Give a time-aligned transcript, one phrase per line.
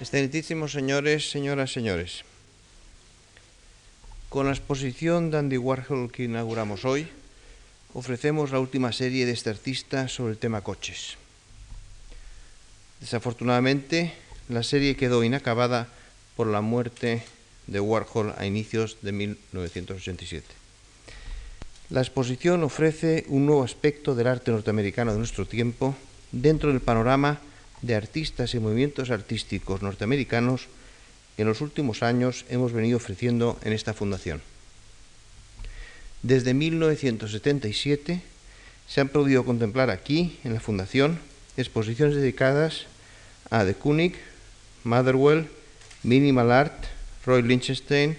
[0.00, 2.24] Excelentísimos señores, señoras, señores,
[4.30, 7.06] con la exposición de Andy Warhol que inauguramos hoy,
[7.92, 11.18] ofrecemos la última serie de este artista sobre el tema coches.
[13.00, 14.14] Desafortunadamente,
[14.48, 15.88] la serie quedó inacabada
[16.34, 17.22] por la muerte
[17.66, 20.46] de Warhol a inicios de 1987.
[21.90, 25.94] La exposición ofrece un nuevo aspecto del arte norteamericano de nuestro tiempo
[26.32, 27.42] dentro del panorama
[27.82, 30.68] de artistas y movimientos artísticos norteamericanos
[31.36, 34.42] que en los últimos años hemos venido ofreciendo en esta fundación.
[36.22, 38.20] Desde 1977
[38.86, 41.18] se han podido contemplar aquí, en la fundación,
[41.56, 42.86] exposiciones dedicadas
[43.48, 44.14] a De Kooning,
[44.84, 45.48] Motherwell,
[46.02, 46.84] Minimal Art,
[47.24, 48.16] Roy Lichtenstein,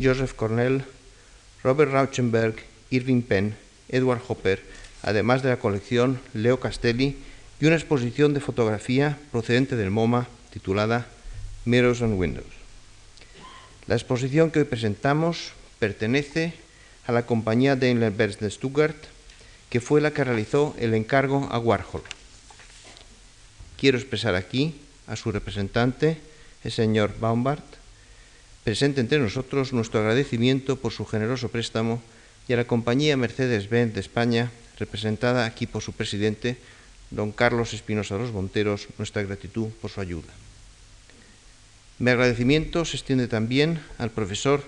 [0.00, 0.84] Joseph Cornell,
[1.62, 2.56] Robert Rauschenberg,
[2.90, 3.56] Irving Penn,
[3.88, 4.62] Edward Hopper,
[5.02, 7.16] además de la colección Leo Castelli
[7.60, 11.06] y una exposición de fotografía procedente del MoMA titulada
[11.64, 12.46] Mirrors and Windows.
[13.86, 16.54] La exposición que hoy presentamos pertenece
[17.06, 18.96] a la compañía Daimler-Benz de Stuttgart,
[19.70, 22.02] que fue la que realizó el encargo a Warhol.
[23.78, 24.74] Quiero expresar aquí
[25.06, 26.18] a su representante,
[26.64, 27.64] el señor Baumbart,
[28.62, 32.02] presente entre nosotros nuestro agradecimiento por su generoso préstamo
[32.46, 36.58] y a la compañía Mercedes-Benz de España, representada aquí por su presidente,
[37.10, 40.32] don Carlos Espinosa de los Monteros, nuestra gratitud por su ayuda.
[41.98, 44.62] Mi agradecimiento se extiende también al profesor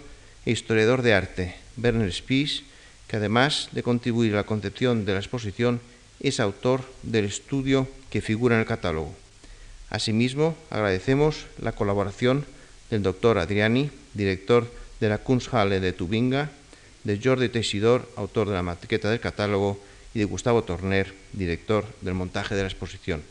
[0.47, 2.65] e historiador de arte, Werner Spies,
[3.07, 5.81] que además de contribuir a la concepción de la exposición,
[6.19, 9.15] es autor del estudio que figura en el catálogo.
[9.91, 12.47] Asimismo, agradecemos la colaboración
[12.91, 16.51] del doctor Adriani, director de la Kunsthalle de Tubinga,
[17.05, 19.81] de Jordi Teixidor, autor de la maqueta del catálogo,
[20.15, 23.23] y de Gustavo Torner, director del montaje de la exposición.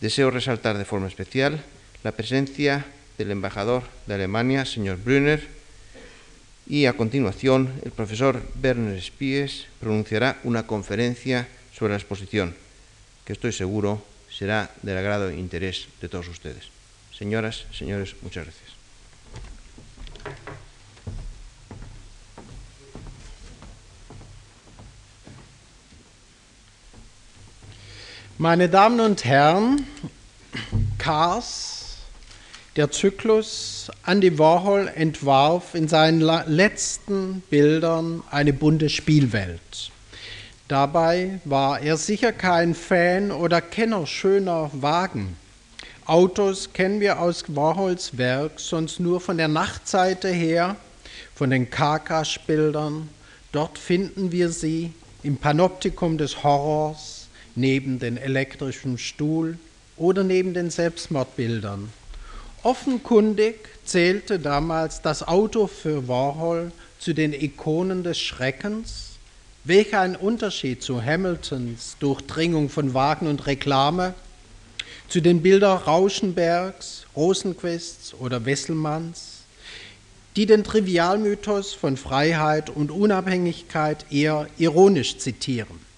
[0.00, 1.62] Deseo resaltar de forma especial
[2.02, 2.86] la presencia
[3.18, 5.46] del embajador de Alemania, señor Brunner,
[6.66, 12.54] y a continuación el profesor Werner Spies pronunciará una conferencia sobre la exposición,
[13.24, 16.72] que estoy seguro será del agrado e interés de todos ustedes.
[17.12, 18.71] Señoras, señores, muchas gracias.
[28.42, 29.86] Meine Damen und Herren,
[30.98, 31.98] Cars,
[32.74, 39.92] der Zyklus, Andy Warhol entwarf in seinen letzten Bildern eine bunte Spielwelt.
[40.66, 45.36] Dabei war er sicher kein Fan oder Kenner schöner Wagen.
[46.04, 50.74] Autos kennen wir aus Warhols Werk sonst nur von der Nachtseite her,
[51.36, 53.08] von den Karkasch-Bildern.
[53.52, 54.92] Dort finden wir sie
[55.22, 57.21] im Panoptikum des Horrors,
[57.54, 59.58] neben den elektrischen Stuhl
[59.96, 61.88] oder neben den Selbstmordbildern.
[62.62, 69.10] Offenkundig zählte damals das Auto für Warhol zu den Ikonen des Schreckens.
[69.64, 74.14] Welch ein Unterschied zu Hamiltons Durchdringung von Wagen und Reklame,
[75.08, 79.42] zu den Bildern Rauschenbergs, Rosenquists oder Wesselmanns,
[80.36, 85.91] die den Trivialmythos von Freiheit und Unabhängigkeit eher ironisch zitieren.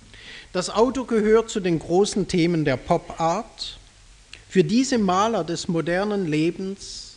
[0.55, 3.77] Das Auto gehört zu den großen Themen der Pop Art.
[4.49, 7.15] Für diese Maler des modernen Lebens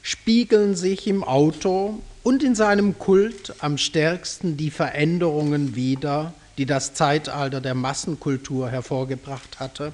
[0.00, 6.94] spiegeln sich im Auto und in seinem Kult am stärksten die Veränderungen wider, die das
[6.94, 9.92] Zeitalter der Massenkultur hervorgebracht hatte.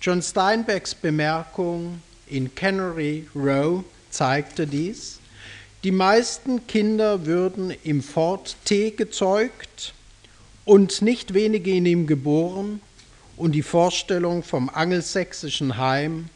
[0.00, 5.18] John Steinbecks Bemerkung in Canary Row zeigte dies.
[5.82, 9.92] Die meisten Kinder würden im Fort T gezeugt,
[10.68, 12.82] und nicht wenige in ihm geboren
[13.38, 16.26] und die Vorstellung vom angelsächsischen Heim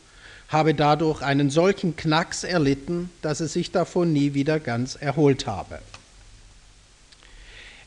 [0.49, 5.81] habe dadurch einen solchen Knacks erlitten, dass es sich davon nie wieder ganz erholt habe.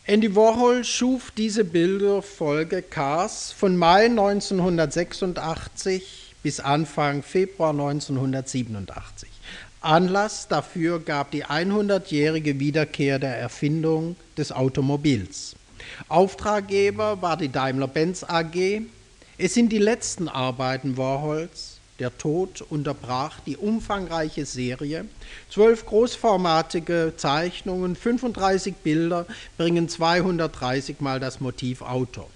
[0.05, 9.29] Andy Warhol schuf diese Bilderfolge Cars von Mai 1986 bis Anfang Februar 1987.
[9.81, 15.55] Anlass dafür gab die 100-jährige Wiederkehr der Erfindung des Automobils.
[16.09, 18.81] Auftraggeber war die Daimler-Benz AG.
[19.37, 21.79] Es sind die letzten Arbeiten Warhols.
[21.99, 25.05] Der Tod unterbrach die umfangreiche Serie.
[25.49, 29.25] Zwölf großformatige Zeichnungen, 35 Bilder
[29.57, 32.27] bringen 230 Mal das Motiv Auto.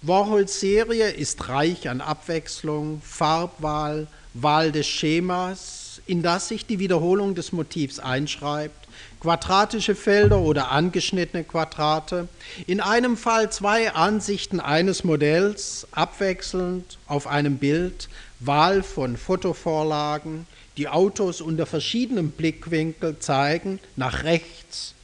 [0.00, 7.34] Warhols Serie ist reich an Abwechslung, Farbwahl, Wahl des Schemas, in das sich die Wiederholung
[7.34, 8.88] des Motivs einschreibt,
[9.20, 12.28] quadratische Felder oder angeschnittene Quadrate,
[12.66, 18.08] in einem Fall zwei Ansichten eines Modells abwechselnd auf einem Bild,
[18.40, 20.46] Wahl von Fotovorlagen,
[20.78, 24.94] die Autos unter verschiedenen Blickwinkeln zeigen, nach rechts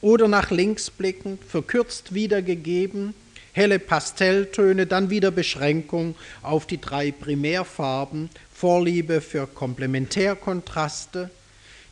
[0.00, 3.14] oder nach links blickend, verkürzt wiedergegeben,
[3.52, 11.30] helle Pastelltöne, dann wieder Beschränkung auf die drei Primärfarben, Vorliebe für Komplementärkontraste,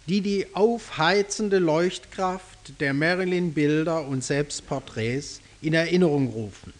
[0.08, 6.72] die die aufheizende Leuchtkraft der Marilyn-Bilder und Selbstporträts in Erinnerung rufen.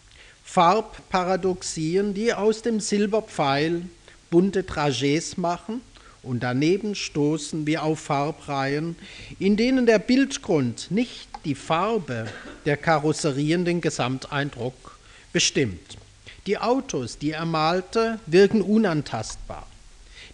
[0.43, 3.83] Farbparadoxien, die aus dem Silberpfeil
[4.29, 5.79] bunte Trajets machen
[6.21, 8.97] und daneben stoßen wir auf Farbreihen,
[9.39, 12.27] in denen der Bildgrund nicht die Farbe
[12.65, 14.99] der Karosserien den Gesamteindruck
[15.31, 15.97] bestimmt.
[16.45, 19.65] Die Autos, die er malte, wirken unantastbar.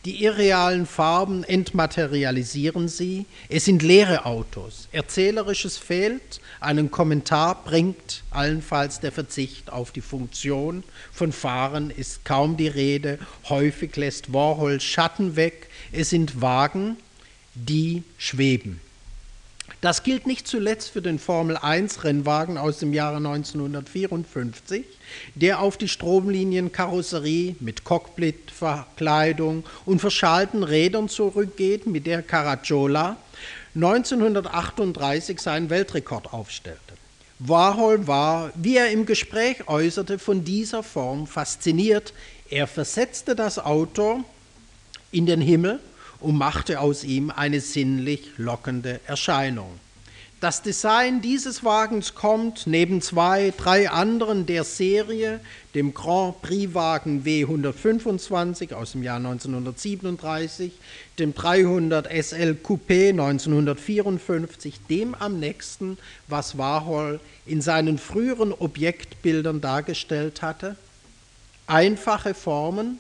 [0.05, 3.25] Die irrealen Farben entmaterialisieren sie.
[3.47, 4.89] Es sind leere Autos.
[4.91, 6.41] Erzählerisches fehlt.
[6.59, 10.83] Einen Kommentar bringt allenfalls der Verzicht auf die Funktion.
[11.13, 13.17] Von Fahren ist kaum die Rede.
[13.47, 15.69] Häufig lässt Warhol Schatten weg.
[15.93, 16.97] Es sind Wagen,
[17.55, 18.81] die schweben.
[19.81, 24.85] Das gilt nicht zuletzt für den Formel-1-Rennwagen aus dem Jahre 1954,
[25.35, 33.17] der auf die Stromlinienkarosserie mit Cockpitverkleidung und verschalten Rädern zurückgeht, mit der Caracciola
[33.75, 36.79] 1938 seinen Weltrekord aufstellte.
[37.39, 42.13] Warhol war, wie er im Gespräch äußerte, von dieser Form fasziniert.
[42.49, 44.23] Er versetzte das Auto
[45.11, 45.79] in den Himmel
[46.23, 49.79] und machte aus ihm eine sinnlich lockende Erscheinung.
[50.43, 55.39] Das Design dieses Wagens kommt neben zwei, drei anderen der Serie,
[55.73, 60.73] dem Grand Prix-Wagen W125 aus dem Jahr 1937,
[61.17, 65.97] dem 300 SL Coupé 1954, dem am nächsten,
[66.27, 70.75] was Warhol in seinen früheren Objektbildern dargestellt hatte.
[71.67, 72.99] Einfache Formen,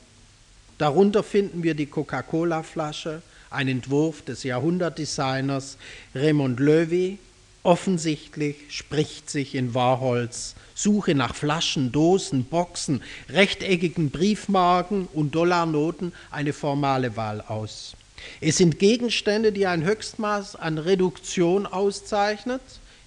[0.83, 5.77] Darunter finden wir die Coca-Cola-Flasche, ein Entwurf des Jahrhundertdesigners
[6.13, 7.19] Raymond Loewy.
[7.63, 16.51] Offensichtlich spricht sich in Warhols Suche nach Flaschen, Dosen, Boxen, rechteckigen Briefmarken und Dollarnoten eine
[16.51, 17.93] formale Wahl aus.
[18.41, 22.61] Es sind Gegenstände, die ein Höchstmaß an Reduktion auszeichnet.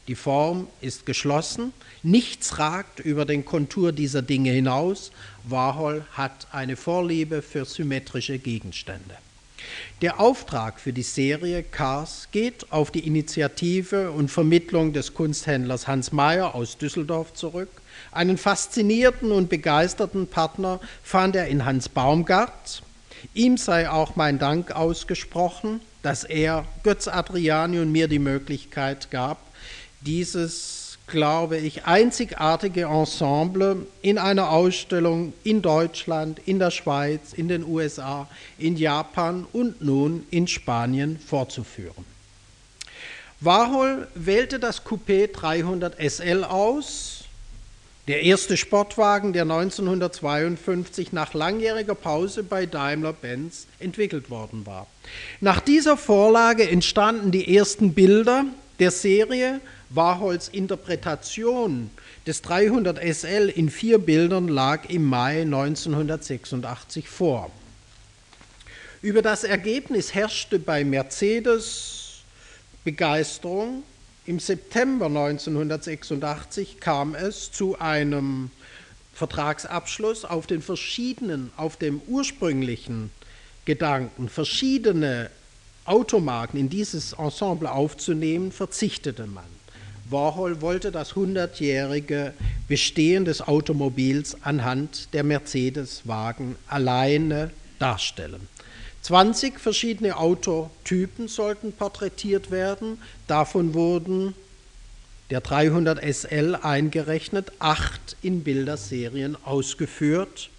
[0.08, 1.74] Die Form ist geschlossen,
[2.06, 5.10] nichts ragt über den Kontur dieser Dinge hinaus,
[5.44, 9.16] Warhol hat eine Vorliebe für symmetrische Gegenstände.
[10.02, 16.12] Der Auftrag für die Serie Cars geht auf die Initiative und Vermittlung des Kunsthändlers Hans
[16.12, 17.70] Mayer aus Düsseldorf zurück.
[18.12, 22.82] Einen faszinierten und begeisterten Partner fand er in Hans Baumgart.
[23.34, 29.38] Ihm sei auch mein Dank ausgesprochen, dass er Götz Adriani und mir die Möglichkeit gab,
[30.02, 37.64] dieses glaube ich, einzigartige Ensemble in einer Ausstellung in Deutschland, in der Schweiz, in den
[37.64, 42.04] USA, in Japan und nun in Spanien vorzuführen.
[43.40, 47.24] Warhol wählte das Coupé 300 SL aus,
[48.08, 54.86] der erste Sportwagen, der 1952 nach langjähriger Pause bei Daimler-Benz entwickelt worden war.
[55.40, 58.44] Nach dieser Vorlage entstanden die ersten Bilder
[58.78, 59.60] der Serie
[59.90, 61.90] Warhols Interpretation
[62.26, 67.50] des 300 SL in vier Bildern lag im Mai 1986 vor.
[69.02, 72.22] Über das Ergebnis herrschte bei Mercedes
[72.84, 73.84] Begeisterung.
[74.24, 78.50] Im September 1986 kam es zu einem
[79.14, 83.10] Vertragsabschluss auf den verschiedenen, auf dem ursprünglichen
[83.64, 85.30] Gedanken, verschiedene
[85.84, 89.55] Automarken in dieses Ensemble aufzunehmen, verzichtete man.
[90.10, 92.32] Warhol wollte das 100-jährige
[92.68, 98.48] Bestehen des Automobils anhand der Mercedes-Wagen alleine darstellen.
[99.02, 104.34] 20 verschiedene Autotypen sollten porträtiert werden, davon wurden
[105.30, 110.50] der 300 SL eingerechnet, acht in Bilderserien ausgeführt.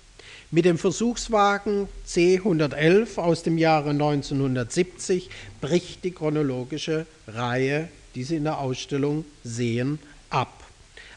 [0.49, 8.43] Mit dem Versuchswagen C111 aus dem Jahre 1970 bricht die chronologische Reihe die Sie in
[8.43, 9.99] der Ausstellung sehen,
[10.29, 10.63] ab.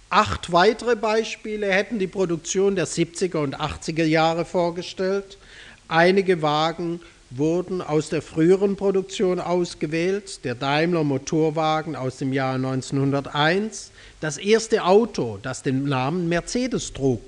[0.09, 5.38] Acht weitere Beispiele hätten die Produktion der 70er und 80er Jahre vorgestellt.
[5.87, 13.92] Einige Wagen wurden aus der früheren Produktion ausgewählt, der Daimler Motorwagen aus dem Jahr 1901,
[14.18, 17.23] das erste Auto, das den Namen Mercedes trug.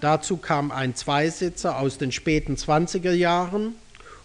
[0.00, 3.74] Dazu kam ein Zweisitzer aus den späten 20er Jahren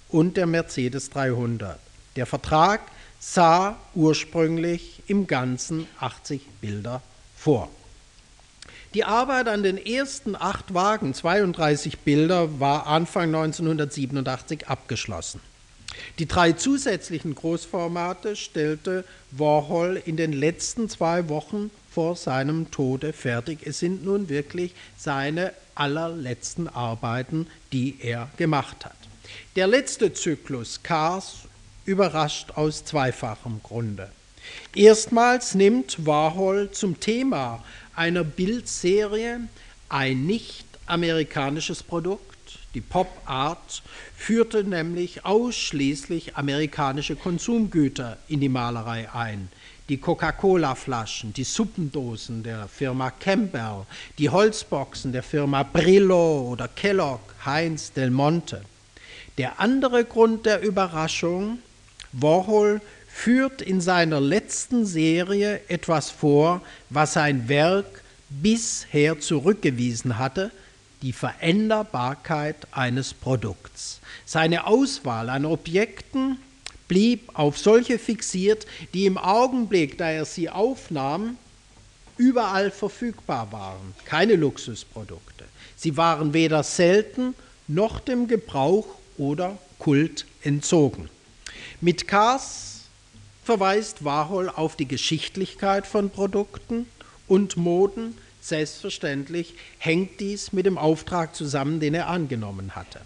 [0.10, 1.78] und der Mercedes 300.
[2.16, 2.82] Der Vertrag
[3.22, 7.02] sah ursprünglich im Ganzen 80 Bilder
[7.38, 7.70] vor.
[8.96, 15.40] Die Arbeit an den ersten acht Wagen, 32 Bilder, war Anfang 1987 abgeschlossen.
[16.20, 23.60] Die drei zusätzlichen Großformate stellte Warhol in den letzten zwei Wochen vor seinem Tode fertig.
[23.66, 28.96] Es sind nun wirklich seine allerletzten Arbeiten, die er gemacht hat.
[29.56, 31.48] Der letzte Zyklus, Cars,
[31.86, 34.12] überrascht aus zweifachem Grunde.
[34.76, 37.64] Erstmals nimmt Warhol zum Thema
[37.96, 39.42] einer Bildserie
[39.90, 42.60] ein nicht amerikanisches Produkt.
[42.74, 43.84] Die Pop Art
[44.16, 49.50] führte nämlich ausschließlich amerikanische Konsumgüter in die Malerei ein.
[49.90, 53.86] Die Coca-Cola-Flaschen, die Suppendosen der Firma Campbell,
[54.18, 58.62] die Holzboxen der Firma Brillo oder Kellogg, Heinz, Del Monte.
[59.38, 61.60] Der andere Grund der Überraschung,
[62.14, 70.52] Warhol führt in seiner letzten Serie etwas vor, was sein Werk bisher zurückgewiesen hatte,
[71.02, 74.00] die Veränderbarkeit eines Produkts.
[74.26, 76.38] Seine Auswahl an Objekten
[76.88, 81.38] blieb auf solche fixiert, die im Augenblick, da er sie aufnahm,
[82.18, 85.46] überall verfügbar waren, keine Luxusprodukte.
[85.76, 87.34] Sie waren weder selten
[87.68, 88.86] noch dem Gebrauch
[89.18, 91.10] oder Kult entzogen.
[91.84, 92.82] Mit Cars
[93.44, 96.86] verweist Warhol auf die Geschichtlichkeit von Produkten
[97.28, 98.16] und Moden.
[98.40, 103.02] Selbstverständlich hängt dies mit dem Auftrag zusammen, den er angenommen hatte.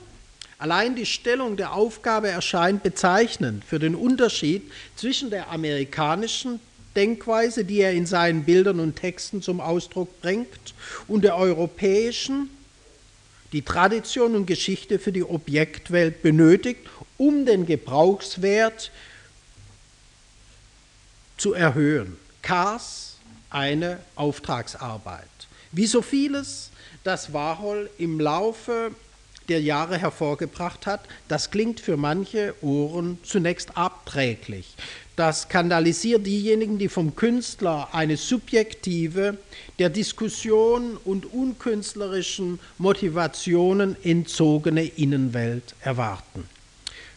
[0.58, 6.60] Allein die Stellung der Aufgabe erscheint bezeichnend für den Unterschied zwischen der amerikanischen
[6.98, 10.74] Denkweise, die er in seinen Bildern und Texten zum Ausdruck bringt,
[11.08, 12.50] und der europäischen,
[13.54, 18.92] die Tradition und Geschichte für die Objektwelt benötigt, um den Gebrauchswert
[21.38, 22.18] zu erhöhen.
[22.42, 23.18] Cars
[23.50, 25.24] eine Auftragsarbeit.
[25.72, 26.70] Wie so vieles,
[27.04, 28.92] das Warhol im Laufe
[29.48, 34.76] der Jahre hervorgebracht hat, das klingt für manche Ohren zunächst abträglich.
[35.16, 39.38] Das skandalisiert diejenigen, die vom Künstler eine subjektive,
[39.80, 46.50] der Diskussion und unkünstlerischen Motivationen entzogene Innenwelt erwarten.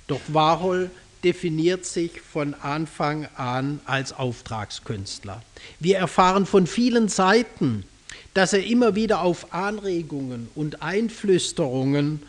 [0.08, 0.90] Doch Warhol
[1.22, 5.42] definiert sich von Anfang an als Auftragskünstler.
[5.80, 7.84] Wir erfahren von vielen Seiten,
[8.34, 12.22] dass er immer wieder auf Anregungen und Einflüsterungen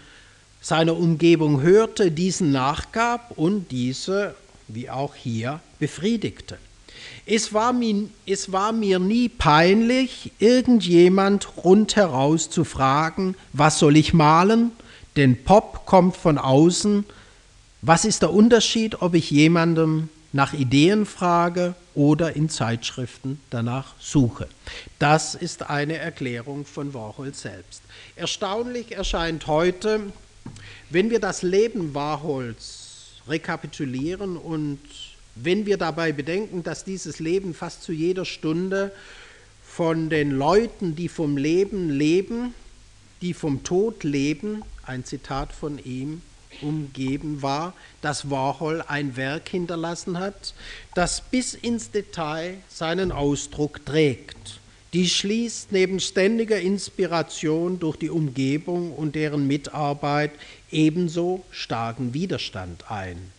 [0.62, 4.36] seiner Umgebung hörte, diesen nachgab und diese,
[4.68, 6.58] wie auch hier, befriedigte.
[7.26, 14.14] Es war, mir, es war mir nie peinlich, irgendjemand rundheraus zu fragen, was soll ich
[14.14, 14.72] malen?
[15.16, 17.06] Denn Pop kommt von außen
[17.82, 24.48] was ist der Unterschied, ob ich jemandem nach Ideen frage oder in Zeitschriften danach suche?
[25.00, 27.82] Das ist eine Erklärung von Warhol selbst.
[28.16, 30.12] Erstaunlich erscheint heute,
[30.90, 34.80] wenn wir das Leben Warhols rekapitulieren und
[35.36, 38.92] wenn wir dabei bedenken, dass dieses Leben fast zu jeder Stunde
[39.64, 42.54] von den Leuten, die vom Leben leben,
[43.22, 46.22] die vom Tod leben, ein Zitat von ihm,
[46.62, 50.54] umgeben war, dass Warhol ein Werk hinterlassen hat,
[50.96, 54.60] das bis ins Detail seinen Ausdruck trägt.
[54.94, 60.32] Dies schließt neben ständiger Inspiration durch die Umgebung und deren Mitarbeit
[60.72, 63.32] ebenso starken Widerstand ein.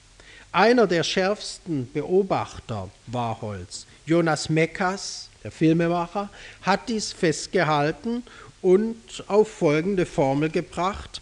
[0.52, 6.28] Einer der schärfsten Beobachter Warhols, Jonas Mekas, der Filmemacher,
[6.62, 8.22] hat dies festgehalten
[8.62, 11.20] und auf folgende Formel gebracht.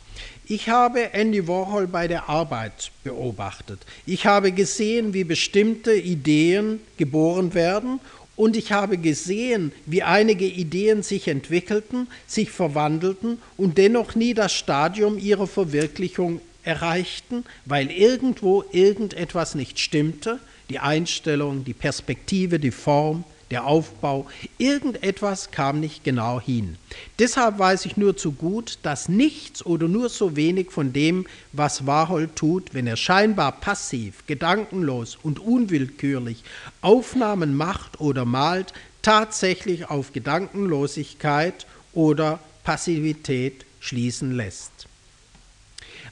[0.51, 3.81] Ich habe Andy Warhol bei der Arbeit beobachtet.
[4.07, 8.01] Ich habe gesehen, wie bestimmte Ideen geboren werden
[8.35, 14.55] und ich habe gesehen, wie einige Ideen sich entwickelten, sich verwandelten und dennoch nie das
[14.55, 20.39] Stadium ihrer Verwirklichung erreichten, weil irgendwo irgendetwas nicht stimmte,
[20.71, 24.27] die Einstellung, die Perspektive, die Form, der Aufbau,
[24.59, 26.77] irgendetwas kam nicht genau hin.
[27.19, 31.87] Deshalb weiß ich nur zu gut, dass nichts oder nur so wenig von dem, was
[31.87, 36.45] Warhol tut, wenn er scheinbar passiv, gedankenlos und unwillkürlich
[36.83, 44.87] Aufnahmen macht oder malt, tatsächlich auf Gedankenlosigkeit oder Passivität schließen lässt.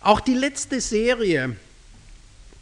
[0.00, 1.56] Auch die letzte Serie,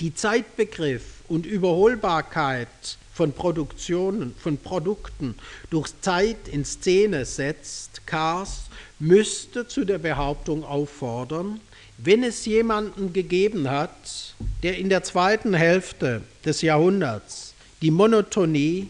[0.00, 2.68] die Zeitbegriff und Überholbarkeit
[3.14, 5.36] von Produktionen, von Produkten
[5.70, 8.64] durch Zeit in Szene setzt, Cars,
[8.98, 11.60] müsste zu der Behauptung auffordern,
[11.98, 18.88] wenn es jemanden gegeben hat, der in der zweiten Hälfte des Jahrhunderts die Monotonie,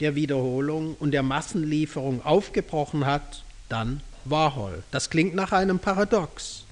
[0.00, 4.82] der Wiederholung und der Massenlieferung aufgebrochen hat, dann Warhol.
[4.90, 6.64] Das klingt nach einem Paradox.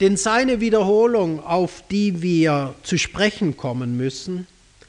[0.00, 4.46] Denn seine Wiederholung, auf die wir zu sprechen kommen müssen,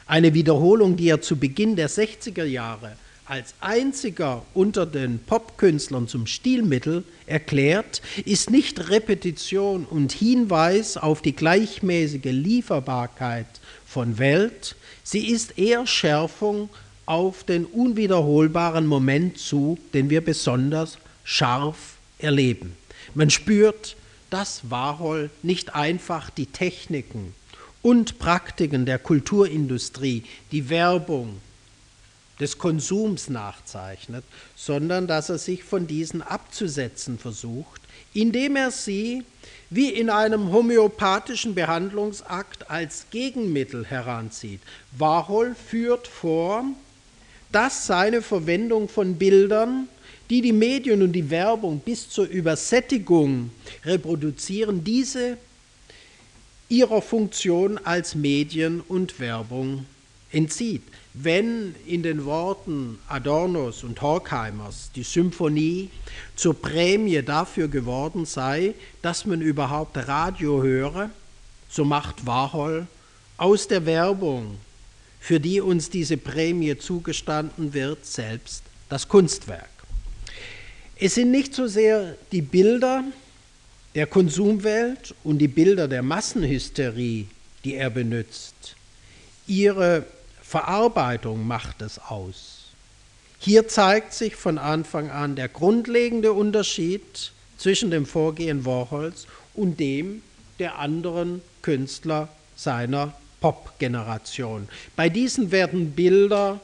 [0.08, 2.98] eine Wiederholung, die er zu Beginn der 60er Jahre
[3.28, 11.36] als einziger unter den Popkünstlern zum Stilmittel erklärt, ist nicht Repetition und Hinweis auf die
[11.36, 13.48] gleichmäßige Lieferbarkeit
[13.86, 16.70] von Welt, sie ist eher Schärfung
[17.06, 22.76] auf den unwiederholbaren Moment zu, den wir besonders scharf erleben.
[23.14, 23.96] Man spürt,
[24.30, 27.34] dass Warhol nicht einfach die Techniken
[27.88, 31.40] und Praktiken der Kulturindustrie, die Werbung
[32.38, 34.26] des Konsums nachzeichnet,
[34.58, 37.80] sondern dass er sich von diesen abzusetzen versucht,
[38.14, 39.24] indem er sie
[39.70, 44.60] wie in einem homöopathischen Behandlungsakt als Gegenmittel heranzieht.
[44.98, 46.66] Warhol führt vor,
[47.54, 49.88] dass seine Verwendung von Bildern,
[50.30, 53.50] die die Medien und die Werbung bis zur Übersättigung
[53.86, 55.38] reproduzieren, diese
[56.70, 59.86] ihrer Funktion als Medien und Werbung
[60.32, 60.84] entzieht.
[61.14, 65.90] Wenn in den Worten Adornos und Horkheimers die Symphonie
[66.36, 71.10] zur Prämie dafür geworden sei, dass man überhaupt Radio höre,
[71.70, 72.88] so macht Warhol
[73.38, 74.58] aus der Werbung
[75.20, 79.70] für die uns diese Prämie zugestanden wird, selbst das Kunstwerk.
[81.00, 83.04] Es sind nicht so sehr die Bilder
[83.98, 87.26] der Konsumwelt und die Bilder der Massenhysterie,
[87.64, 88.76] die er benutzt.
[89.48, 90.06] Ihre
[90.44, 92.66] Verarbeitung macht es aus.
[93.40, 99.26] Hier zeigt sich von Anfang an der grundlegende Unterschied zwischen dem Vorgehen Warhols
[99.56, 100.22] und dem
[100.60, 104.70] der anderen Künstler seiner Pop-Generation.
[104.96, 106.60] Bei diesen werden Bilder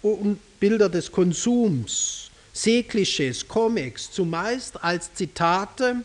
[0.00, 5.96] und Bilder des Konsums, Seeklischees, Comics zumeist als Zitate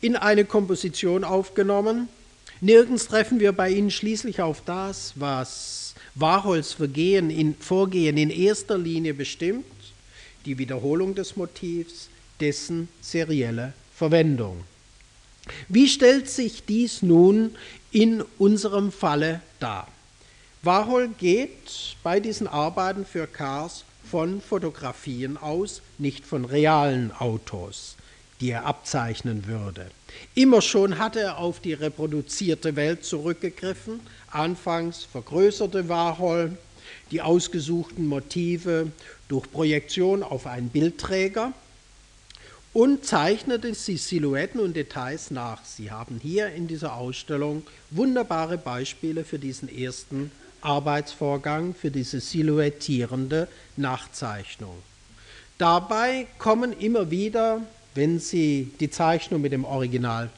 [0.00, 2.08] in eine Komposition aufgenommen.
[2.60, 8.78] Nirgends treffen wir bei ihnen schließlich auf das, was Warhols Vergehen in, Vorgehen in erster
[8.78, 9.66] Linie bestimmt,
[10.46, 12.08] die Wiederholung des Motivs,
[12.40, 14.64] dessen serielle Verwendung.
[15.68, 17.54] Wie stellt sich dies nun
[17.92, 19.88] in unserem Falle dar?
[20.62, 27.95] Warhol geht bei diesen Arbeiten für Cars von Fotografien aus, nicht von realen Autos,
[28.40, 29.86] die er abzeichnen würde.
[30.34, 34.00] Immer schon hatte er auf die reproduzierte Welt zurückgegriffen.
[34.30, 36.56] Anfangs vergrößerte Warhol
[37.10, 38.90] die ausgesuchten Motive
[39.28, 41.52] durch Projektion auf einen Bildträger
[42.72, 45.64] und zeichnete die Silhouetten und Details nach.
[45.64, 53.48] Sie haben hier in dieser Ausstellung wunderbare Beispiele für diesen ersten Arbeitsvorgang, für diese silhouettierende
[53.76, 54.76] Nachzeichnung.
[55.58, 57.62] Dabei kommen immer wieder,
[57.96, 60.30] wenn Sie die Zeichnung mit dem Original,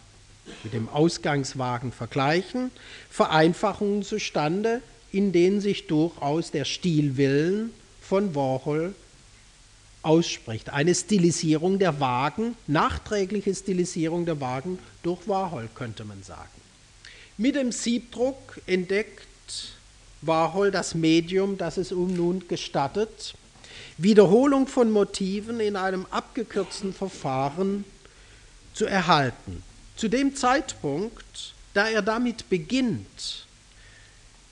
[0.65, 2.71] mit dem Ausgangswagen vergleichen,
[3.11, 4.81] Vereinfachungen zustande,
[5.13, 8.95] in denen sich durchaus der Stilwillen von Warhol
[10.03, 10.71] ausspricht.
[10.71, 16.49] Eine Stilisierung der Wagen, nachträgliche Stilisierung der Wagen durch Warhol, könnte man sagen.
[17.37, 19.27] Mit dem Siebdruck entdeckt
[20.23, 23.35] Warhol das Medium, das es um nun gestattet,
[23.99, 27.85] Wiederholung von Motiven in einem abgekürzten Verfahren
[28.73, 29.63] zu erhalten.
[29.97, 33.45] Zu dem Zeitpunkt, da er damit beginnt,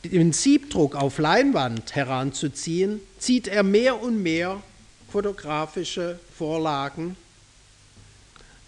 [0.02, 4.60] den Siebdruck auf Leinwand heranzuziehen, zieht er mehr und mehr
[5.10, 7.16] fotografische Vorlagen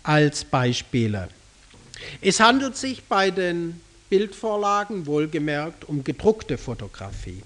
[0.05, 1.29] als Beispiele.
[2.21, 7.43] Es handelt sich bei den Bildvorlagen wohlgemerkt um gedruckte Fotografie.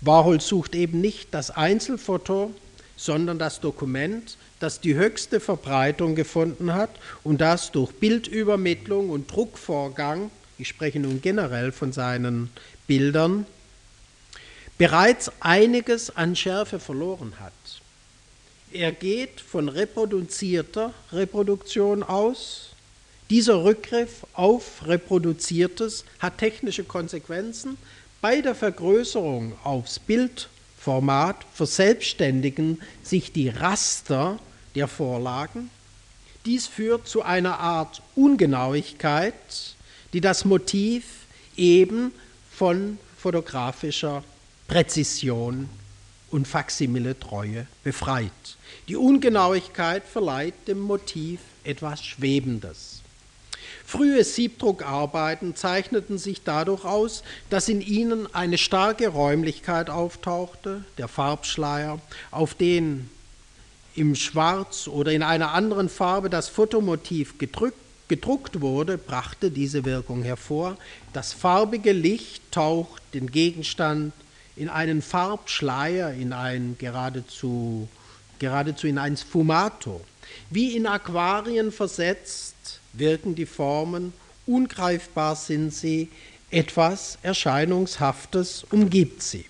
[0.00, 2.54] Warhol sucht eben nicht das Einzelfoto,
[2.96, 6.90] sondern das Dokument, das die höchste Verbreitung gefunden hat
[7.22, 12.50] und das durch Bildübermittlung und Druckvorgang, ich spreche nun generell von seinen
[12.86, 13.46] Bildern,
[14.78, 17.52] bereits einiges an Schärfe verloren hat.
[18.72, 22.70] Er geht von reproduzierter Reproduktion aus.
[23.30, 27.76] Dieser Rückgriff auf Reproduziertes hat technische Konsequenzen.
[28.20, 29.98] Bei der Vergrößerung aufs
[30.86, 34.38] Bildformat verselbstständigen sich die Raster
[34.76, 35.68] der Vorlagen.
[36.44, 39.34] Dies führt zu einer Art Ungenauigkeit,
[40.12, 41.04] die das Motiv
[41.56, 42.12] eben
[42.52, 44.22] von fotografischer
[44.68, 45.68] Präzision
[46.30, 48.30] und Faksimile-Treue befreit.
[48.86, 53.02] Die Ungenauigkeit verleiht dem Motiv etwas Schwebendes.
[53.86, 62.00] Frühe Siebdruckarbeiten zeichneten sich dadurch aus, dass in ihnen eine starke Räumlichkeit auftauchte, der Farbschleier,
[62.32, 63.08] auf den
[63.94, 70.22] im Schwarz oder in einer anderen Farbe das Fotomotiv gedrückt, gedruckt wurde, brachte diese Wirkung
[70.22, 70.76] hervor.
[71.12, 74.12] Das farbige Licht taucht den Gegenstand
[74.56, 77.88] in einen Farbschleier, in ein geradezu,
[78.38, 80.00] geradezu in ein Sfumato.
[80.50, 84.12] Wie in Aquarien versetzt wirken die Formen,
[84.46, 86.08] ungreifbar sind sie,
[86.50, 89.46] etwas Erscheinungshaftes umgibt sie.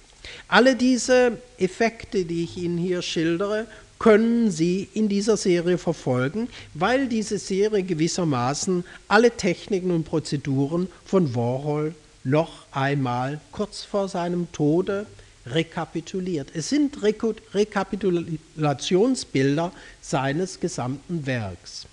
[0.49, 3.67] Alle diese Effekte, die ich Ihnen hier schildere,
[3.99, 11.35] können Sie in dieser Serie verfolgen, weil diese Serie gewissermaßen alle Techniken und Prozeduren von
[11.35, 15.07] Warhol noch einmal kurz vor seinem Tode
[15.47, 16.51] rekapituliert.
[16.55, 21.87] Es sind Rekapitulationsbilder seines gesamten Werks.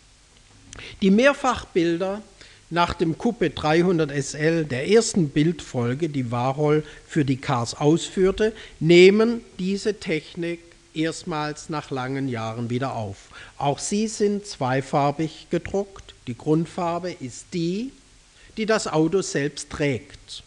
[1.02, 2.22] Die Mehrfachbilder
[2.70, 9.42] nach dem Kuppe 300 SL, der ersten Bildfolge, die Warhol für die Cars ausführte, nehmen
[9.60, 10.60] diese Technik
[10.96, 13.30] erstmals nach langen Jahren wieder auf.
[13.58, 16.16] Auch sie sind zweifarbig gedruckt.
[16.28, 17.92] Die Grundfarbe ist die,
[18.58, 20.44] die das Auto selbst trägt.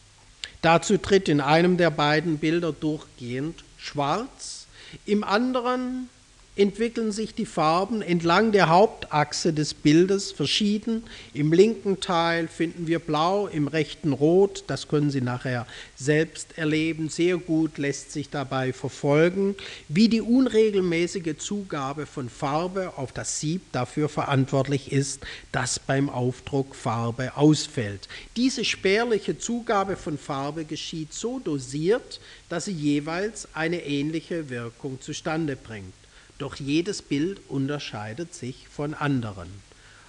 [0.62, 4.67] Dazu tritt in einem der beiden Bilder durchgehend schwarz,
[5.05, 6.09] im anderen
[6.57, 11.05] entwickeln sich die Farben entlang der Hauptachse des Bildes verschieden.
[11.35, 14.64] Im linken Teil finden wir Blau, im rechten Rot.
[14.66, 15.66] Das können Sie nachher
[15.97, 17.11] selbst erleben.
[17.11, 19.55] Sehr gut lässt sich dabei verfolgen,
[19.88, 25.21] wie die unregelmäßige Zugabe von Farbe auf das Sieb dafür verantwortlich ist,
[25.53, 28.09] dass beim Aufdruck Farbe ausfällt.
[28.35, 35.55] Diese spärliche Zugabe von Farbe geschieht so dosiert, dass sie jeweils eine ähnliche Wirkung zustande
[35.57, 35.92] bringt
[36.38, 39.49] doch jedes Bild unterscheidet sich von anderen.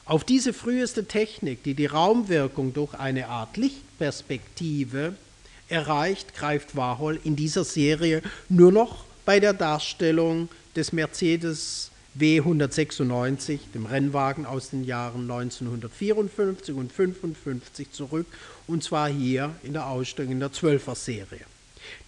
[0.05, 5.13] Auf diese früheste Technik, die die Raumwirkung durch eine Art Lichtperspektive
[5.67, 13.85] erreicht, greift Warhol in dieser Serie nur noch bei der Darstellung des Mercedes W196, dem
[13.85, 18.25] Rennwagen aus den Jahren 1954 und 1955 zurück,
[18.65, 21.41] und zwar hier in der Ausstellung in der 12er Serie.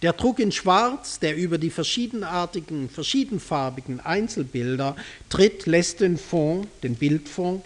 [0.02, 4.96] Der Druck in Schwarz, der über die verschiedenartigen, verschiedenfarbigen Einzelbilder
[5.28, 7.64] tritt, lässt den Fond, den Bildfond,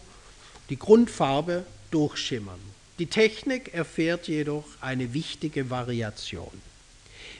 [0.70, 2.61] die Grundfarbe durchschimmern.
[2.98, 6.50] Die Technik erfährt jedoch eine wichtige Variation.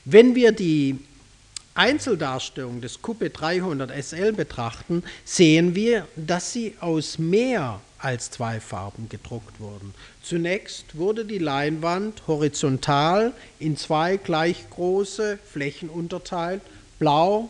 [0.05, 0.99] Wenn wir die
[1.75, 9.09] Einzeldarstellung des Coupe 300 SL betrachten, sehen wir, dass sie aus mehr als zwei Farben
[9.09, 9.95] gedruckt wurden.
[10.23, 16.61] Zunächst wurde die Leinwand horizontal in zwei gleich große Flächen unterteilt,
[16.99, 17.49] blau,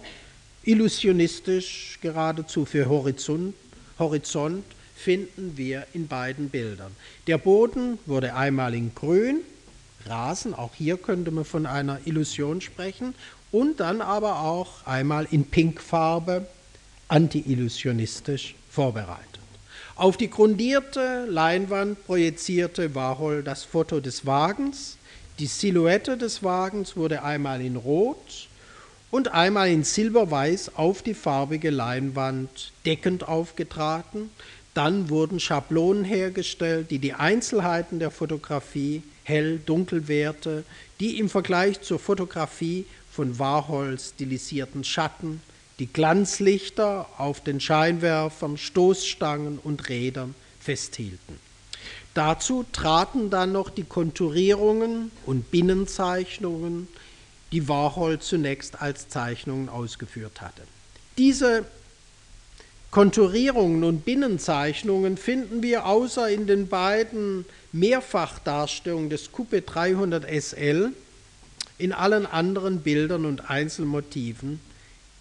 [0.63, 3.55] illusionistisch geradezu für Horizont,
[3.99, 4.65] Horizont
[4.95, 6.93] finden wir in beiden Bildern.
[7.27, 9.41] Der Boden wurde einmal in grün,
[10.07, 13.15] Rasen, auch hier könnte man von einer Illusion sprechen,
[13.51, 16.47] und dann aber auch einmal in Pinkfarbe,
[17.09, 19.34] anti-illusionistisch vorbereitet.
[19.97, 24.97] Auf die grundierte Leinwand projizierte Warhol das Foto des Wagens.
[25.39, 28.49] Die Silhouette des Wagens wurde einmal in Rot
[29.13, 34.31] und einmal in Silberweiß auf die farbige Leinwand deckend aufgetragen.
[34.75, 40.65] Dann wurden Schablonen hergestellt, die die Einzelheiten der Fotografie, Hell-Dunkelwerte,
[40.99, 45.41] die im Vergleich zur Fotografie von Warhol stilisierten Schatten,
[45.79, 51.39] die Glanzlichter auf den Scheinwerfern, Stoßstangen und Rädern festhielten.
[52.15, 56.87] Dazu traten dann noch die Konturierungen und Binnenzeichnungen,
[57.51, 60.63] die Warhol zunächst als Zeichnungen ausgeführt hatte.
[61.19, 61.65] Diese
[62.93, 70.93] Konturierungen und Binnenzeichnungen finden wir außer in den beiden Mehrfachdarstellungen des Coupe 300 SL
[71.77, 74.61] in allen anderen Bildern und Einzelmotiven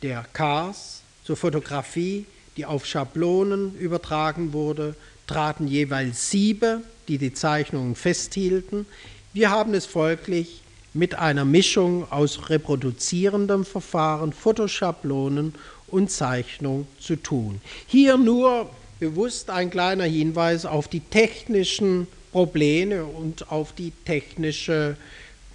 [0.04, 2.26] der Cars zur Fotografie,
[2.58, 8.86] die auf Schablonen übertragen wurde, traten jeweils Siebe, die die Zeichnungen festhielten.
[9.34, 10.62] Wir haben es folglich
[10.94, 15.56] mit einer Mischung aus reproduzierendem Verfahren, Fotoschablonen
[15.88, 17.62] und Zeichnung zu tun.
[17.88, 24.98] Hier nur bewusst ein kleiner Hinweis auf die technischen Probleme und auf die technische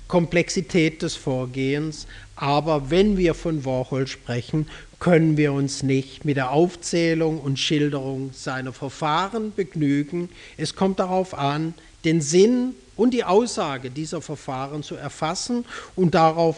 [0.09, 2.07] Komplexität des Vorgehens,
[2.41, 4.69] aber wenn wir von Warhol sprechen,
[5.01, 10.29] können wir uns nicht mit der Aufzählung und Schilderung seiner Verfahren begnügen.
[10.57, 11.75] Es kommt darauf an,
[12.05, 15.65] den Sinn und die Aussage dieser Verfahren zu erfassen
[15.97, 16.57] und darauf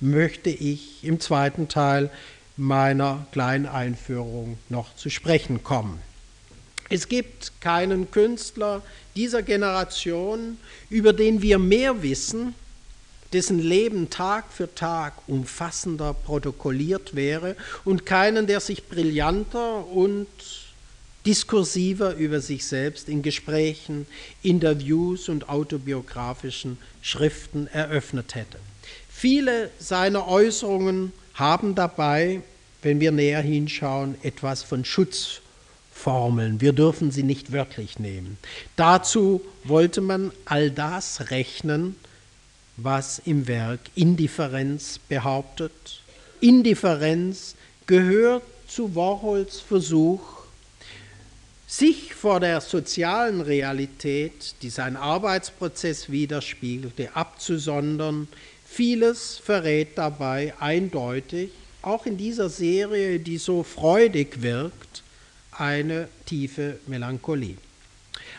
[0.00, 2.10] möchte ich im zweiten Teil
[2.58, 6.00] meiner kleinen Einführung noch zu sprechen kommen.
[6.90, 8.82] Es gibt keinen Künstler
[9.16, 10.58] dieser Generation,
[10.90, 12.54] über den wir mehr wissen,
[13.34, 20.28] dessen Leben Tag für Tag umfassender protokolliert wäre und keinen, der sich brillanter und
[21.26, 24.06] diskursiver über sich selbst in Gesprächen,
[24.42, 28.58] Interviews und autobiografischen Schriften eröffnet hätte.
[29.10, 32.42] Viele seiner Äußerungen haben dabei,
[32.82, 36.60] wenn wir näher hinschauen, etwas von Schutzformeln.
[36.60, 38.36] Wir dürfen sie nicht wörtlich nehmen.
[38.76, 41.96] Dazu wollte man all das rechnen,
[42.76, 46.02] was im Werk Indifferenz behauptet.
[46.40, 47.54] Indifferenz
[47.86, 50.20] gehört zu Warhols Versuch,
[51.66, 58.28] sich vor der sozialen Realität, die sein Arbeitsprozess widerspiegelte, abzusondern.
[58.64, 61.50] Vieles verrät dabei eindeutig,
[61.82, 65.02] auch in dieser Serie, die so freudig wirkt,
[65.52, 67.56] eine tiefe Melancholie.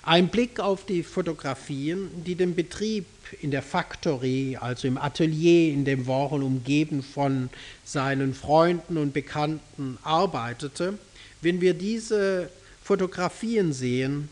[0.03, 3.05] Ein Blick auf die Fotografien, die den Betrieb
[3.41, 7.49] in der Factory, also im Atelier, in dem Warhol umgeben von
[7.83, 10.97] seinen Freunden und Bekannten arbeitete,
[11.41, 12.49] wenn wir diese
[12.83, 14.29] Fotografien sehen,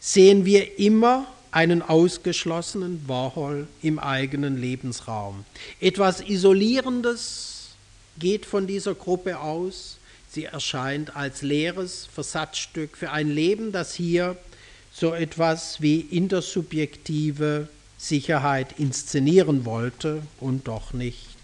[0.00, 5.44] sehen wir immer einen ausgeschlossenen Warhol im eigenen Lebensraum.
[5.80, 7.70] Etwas Isolierendes
[8.18, 9.96] geht von dieser Gruppe aus.
[10.30, 14.36] Sie erscheint als leeres Versatzstück für ein Leben, das hier
[14.92, 21.36] so etwas wie intersubjektive Sicherheit inszenieren wollte und doch nicht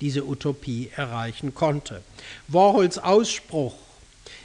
[0.00, 2.02] diese Utopie erreichen konnte.
[2.48, 3.74] Warhols Ausspruch,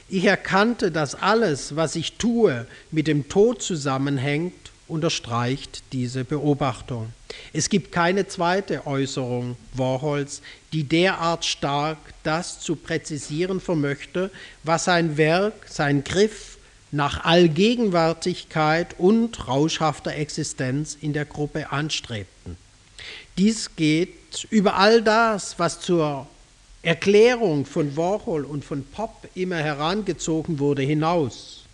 [0.08, 4.52] ich erkannte, dass alles, was ich tue, mit dem Tod zusammenhängt,
[4.86, 7.12] unterstreicht diese Beobachtung.
[7.52, 14.30] Es gibt keine zweite Äußerung Warhols, die derart stark das zu präzisieren vermöchte,
[14.62, 16.53] was sein Werk, sein Griff
[16.94, 22.56] nach Allgegenwärtigkeit und rauschhafter Existenz in der Gruppe anstrebten.
[23.36, 26.28] Dies geht über all das, was zur
[26.82, 31.64] Erklärung von Warhol und von Pop immer herangezogen wurde, hinaus.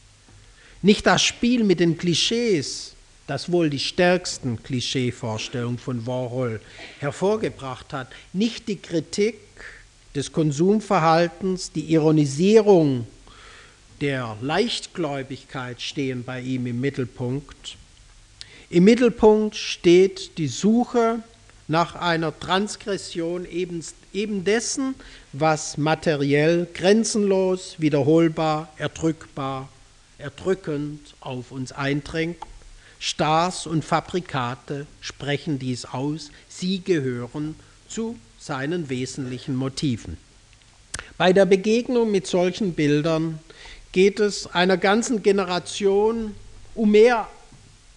[0.80, 2.94] Nicht das Spiel mit den Klischees,
[3.26, 6.62] das wohl die stärksten Klischeevorstellungen von Warhol
[6.98, 9.36] hervorgebracht hat, nicht die Kritik
[10.14, 13.06] des Konsumverhaltens, die Ironisierung
[14.00, 17.76] der Leichtgläubigkeit stehen bei ihm im Mittelpunkt.
[18.70, 21.22] Im Mittelpunkt steht die Suche
[21.68, 24.94] nach einer Transgression eben, eben dessen,
[25.32, 29.68] was materiell grenzenlos, wiederholbar, erdrückbar,
[30.18, 32.38] erdrückend auf uns eindringt.
[32.98, 37.54] Stars und Fabrikate sprechen dies aus, sie gehören
[37.88, 40.16] zu seinen wesentlichen Motiven.
[41.16, 43.38] Bei der Begegnung mit solchen Bildern
[43.92, 46.34] geht es einer ganzen Generation
[46.74, 47.28] um mehr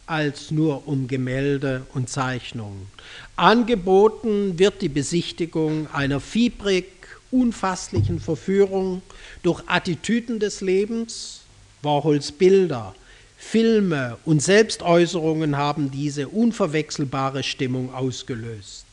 [0.06, 2.88] als nur um Gemälde und Zeichnungen.
[3.36, 6.86] Angeboten wird die Besichtigung einer fiebrig
[7.32, 9.01] unfasslichen Verführung
[9.41, 11.41] durch Attitüden des Lebens.
[11.82, 12.95] Warhols Bilder,
[13.38, 18.86] Filme und Selbstäußerungen haben diese unverwechselbare Stimmung ausgelöst.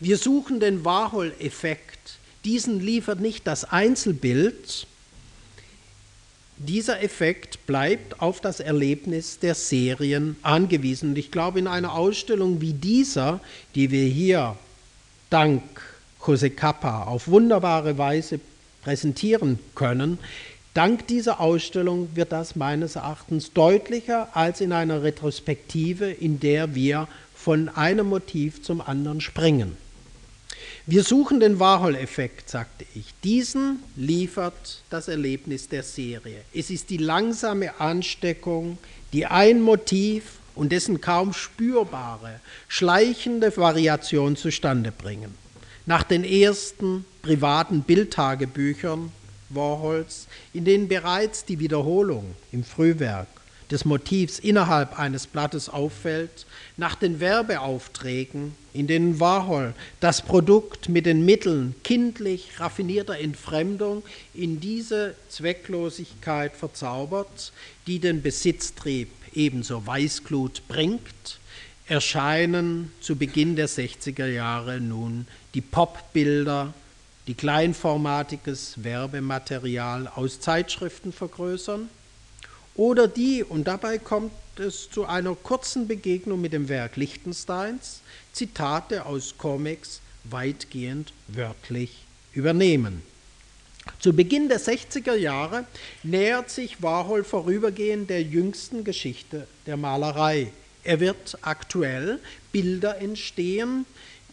[0.00, 2.18] Wir suchen den Warhol-Effekt.
[2.44, 4.86] Diesen liefert nicht das Einzelbild,
[6.58, 11.10] dieser Effekt bleibt auf das Erlebnis der Serien angewiesen.
[11.10, 13.40] Und ich glaube, in einer Ausstellung wie dieser,
[13.74, 14.56] die wir hier
[15.30, 15.62] dank
[16.26, 18.40] Jose Capa auf wunderbare Weise
[18.82, 20.18] präsentieren können,
[20.74, 27.08] dank dieser Ausstellung wird das meines Erachtens deutlicher als in einer Retrospektive, in der wir
[27.34, 29.76] von einem Motiv zum anderen springen.
[30.90, 33.12] Wir suchen den Warhol-Effekt, sagte ich.
[33.22, 36.40] Diesen liefert das Erlebnis der Serie.
[36.54, 38.78] Es ist die langsame Ansteckung,
[39.12, 45.34] die ein Motiv und dessen kaum spürbare, schleichende Variation zustande bringen.
[45.84, 49.12] Nach den ersten privaten Bildtagebüchern
[49.50, 53.28] Warhols, in denen bereits die Wiederholung im Frühwerk
[53.70, 56.46] des Motivs innerhalb eines Blattes auffällt,
[56.78, 59.74] nach den Werbeaufträgen, in denen Warhol.
[59.98, 67.52] Das Produkt mit den Mitteln kindlich raffinierter Entfremdung in diese Zwecklosigkeit verzaubert,
[67.88, 71.40] die den Besitztrieb ebenso Weißglut bringt,
[71.88, 76.72] erscheinen zu Beginn der 60er Jahre nun die Popbilder,
[77.26, 81.88] die kleinformatiges Werbematerial aus Zeitschriften vergrößern
[82.76, 88.00] oder die, und dabei kommt es zu einer kurzen Begegnung mit dem Werk Lichtensteins,
[88.32, 93.02] Zitate aus Comics weitgehend wörtlich übernehmen.
[94.00, 95.64] Zu Beginn der 60er Jahre
[96.02, 100.52] nähert sich Warhol vorübergehend der jüngsten Geschichte der Malerei.
[100.84, 102.20] Er wird aktuell
[102.52, 103.86] Bilder entstehen,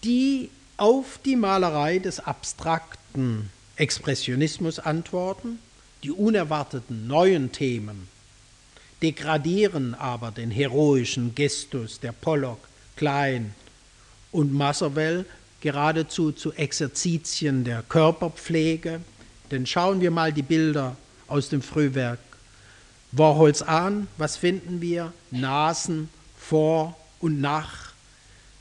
[0.04, 5.60] die auf die Malerei des abstrakten Expressionismus antworten,
[6.04, 8.15] die unerwarteten neuen Themen
[9.02, 12.60] degradieren aber den heroischen Gestus der Pollock,
[12.96, 13.54] Klein
[14.32, 15.26] und Masserwell
[15.62, 19.02] geradezu zu Exerzitien der Körperpflege.
[19.52, 20.96] Denn schauen wir mal die Bilder
[21.28, 22.20] aus dem Frühwerk
[23.12, 24.08] Warhols an.
[24.18, 25.14] Was finden wir?
[25.32, 27.94] Nasen vor und nach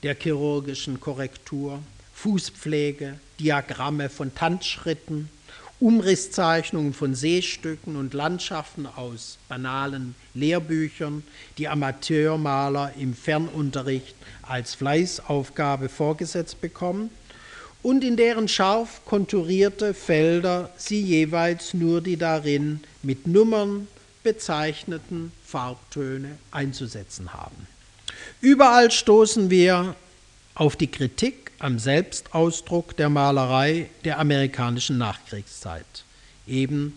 [0.03, 1.81] der chirurgischen Korrektur,
[2.15, 5.29] Fußpflege, Diagramme von Tanzschritten,
[5.85, 11.23] Umrisszeichnungen von Seestücken und Landschaften aus banalen Lehrbüchern,
[11.59, 17.11] die Amateurmaler im Fernunterricht als Fleißaufgabe vorgesetzt bekommen
[17.83, 23.87] und in deren scharf konturierte Felder sie jeweils nur die darin mit Nummern
[24.23, 27.67] bezeichneten Farbtöne einzusetzen haben.
[28.41, 29.97] Überall stoßen wir
[30.55, 36.05] auf die Kritik am Selbstausdruck der Malerei der amerikanischen Nachkriegszeit.
[36.47, 36.95] Eben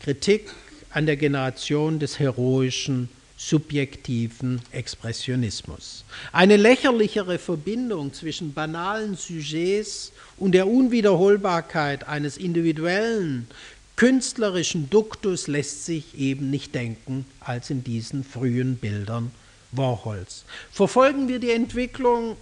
[0.00, 0.50] Kritik
[0.90, 6.04] an der Generation des heroischen, subjektiven Expressionismus.
[6.32, 13.46] Eine lächerlichere Verbindung zwischen banalen Sujets und der Unwiederholbarkeit eines individuellen,
[13.94, 19.30] künstlerischen Duktus lässt sich eben nicht denken als in diesen frühen Bildern
[19.70, 20.44] Warhols.
[20.72, 22.36] Verfolgen wir die Entwicklung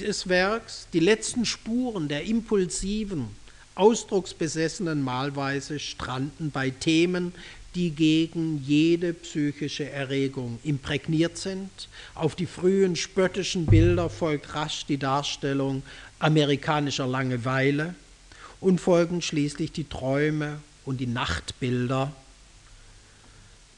[0.00, 3.28] des Werks die letzten Spuren der impulsiven,
[3.74, 7.32] ausdrucksbesessenen Malweise stranden bei Themen,
[7.74, 11.70] die gegen jede psychische Erregung imprägniert sind.
[12.14, 15.82] Auf die frühen spöttischen Bilder folgt rasch die Darstellung
[16.18, 17.94] amerikanischer Langeweile
[18.60, 22.12] und folgen schließlich die Träume und die Nachtbilder.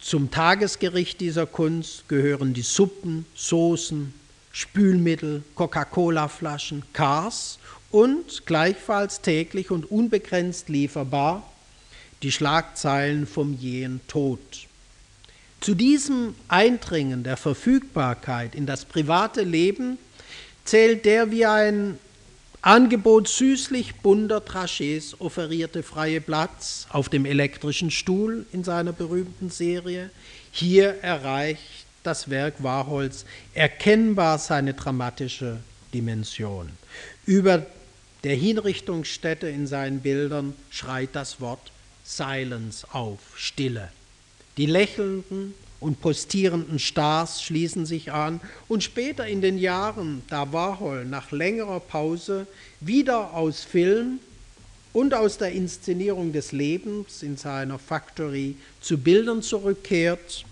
[0.01, 4.12] Zum Tagesgericht dieser Kunst gehören die Suppen, Soßen,
[4.53, 7.59] Spülmittel, Coca-Cola-Flaschen, Cars
[7.91, 11.43] und gleichfalls täglich und unbegrenzt lieferbar
[12.23, 14.38] die Schlagzeilen vom jähen Tod.
[15.61, 19.99] Zu diesem Eindringen der Verfügbarkeit in das private Leben
[20.65, 21.99] zählt der wie ein
[22.62, 30.11] Angebot süßlich bunter Trachés offerierte freie Platz auf dem elektrischen Stuhl in seiner berühmten Serie.
[30.53, 35.59] Hier erreicht das Werk Warhols erkennbar seine dramatische
[35.95, 36.71] Dimension.
[37.27, 37.67] Über
[38.25, 41.73] der Hinrichtungsstätte in seinen Bildern schreit das Wort
[42.05, 43.88] Silence auf, Stille.
[44.57, 51.05] Die lächelnden und postierenden Stars schließen sich an und später in den Jahren, da Warhol
[51.05, 52.47] nach längerer Pause
[52.81, 54.21] wieder aus Film
[54.93, 60.45] und aus der Inszenierung des Lebens in seiner Factory zu Bildern zurückkehrt,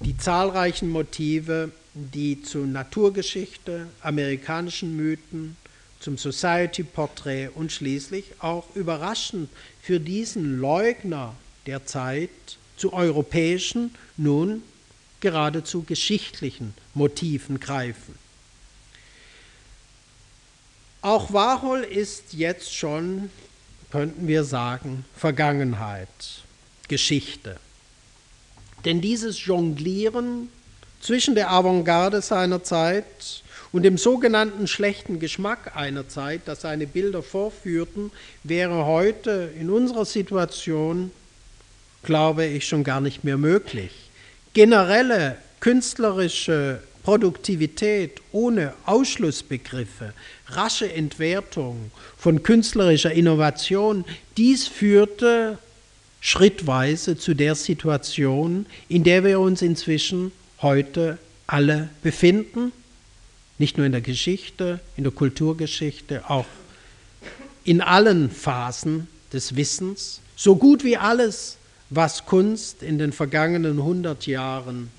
[0.00, 5.56] die zahlreichen Motive, die zu Naturgeschichte, amerikanischen Mythen,
[6.00, 9.48] zum Society-Porträt und schließlich auch überraschend
[9.80, 11.34] für diesen Leugner
[11.66, 12.30] der Zeit
[12.76, 14.62] zu europäischen, nun
[15.20, 18.18] geradezu geschichtlichen Motiven greifen.
[21.00, 23.30] Auch Warhol ist jetzt schon,
[23.90, 26.08] könnten wir sagen, Vergangenheit,
[26.88, 27.58] Geschichte.
[28.84, 30.48] Denn dieses Jonglieren
[31.00, 33.42] zwischen der Avantgarde seiner Zeit
[33.72, 38.10] und dem sogenannten schlechten Geschmack einer Zeit, das seine Bilder vorführten,
[38.42, 41.10] wäre heute in unserer Situation,
[42.02, 43.90] glaube ich, schon gar nicht mehr möglich.
[44.52, 50.14] Generelle künstlerische Produktivität ohne Ausschlussbegriffe,
[50.48, 54.04] rasche Entwertung von künstlerischer Innovation,
[54.36, 55.58] dies führte
[56.24, 60.32] schrittweise zu der Situation, in der wir uns inzwischen
[60.62, 62.72] heute alle befinden,
[63.58, 66.46] nicht nur in der Geschichte, in der Kulturgeschichte, auch
[67.62, 70.22] in allen Phasen des Wissens.
[70.34, 71.58] So gut wie alles,
[71.90, 74.90] was Kunst in den vergangenen 100 Jahren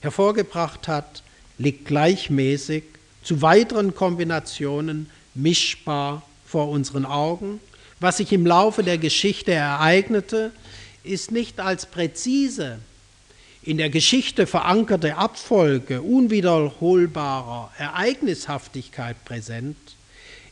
[0.00, 1.22] hervorgebracht hat,
[1.58, 2.82] liegt gleichmäßig
[3.22, 7.60] zu weiteren Kombinationen mischbar vor unseren Augen.
[8.00, 10.50] Was sich im Laufe der Geschichte ereignete,
[11.04, 12.78] ist nicht als präzise
[13.64, 19.76] in der Geschichte verankerte Abfolge unwiederholbarer Ereignishaftigkeit präsent,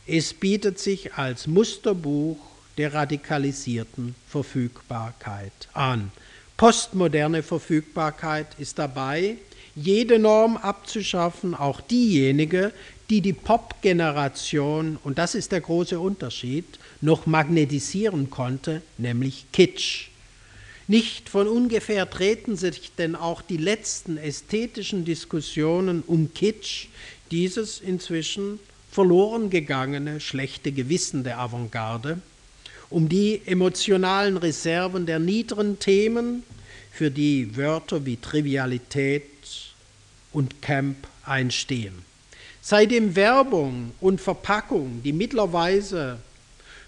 [0.07, 2.37] es bietet sich als Musterbuch
[2.77, 6.11] der radikalisierten Verfügbarkeit an.
[6.55, 9.35] Postmoderne Verfügbarkeit ist dabei,
[9.75, 12.71] jede Norm abzuschaffen, auch diejenige,
[13.09, 16.65] die die Pop-Generation, und das ist der große Unterschied,
[17.01, 20.10] noch magnetisieren konnte, nämlich Kitsch.
[20.91, 26.87] Nicht von ungefähr treten sich denn auch die letzten ästhetischen Diskussionen um Kitsch,
[27.31, 28.59] dieses inzwischen
[28.91, 32.19] verloren gegangene schlechte Gewissen der Avantgarde,
[32.89, 36.43] um die emotionalen Reserven der niederen Themen,
[36.91, 39.31] für die Wörter wie Trivialität
[40.33, 41.93] und Camp einstehen.
[42.61, 46.19] Seitdem Werbung und Verpackung die mittlerweile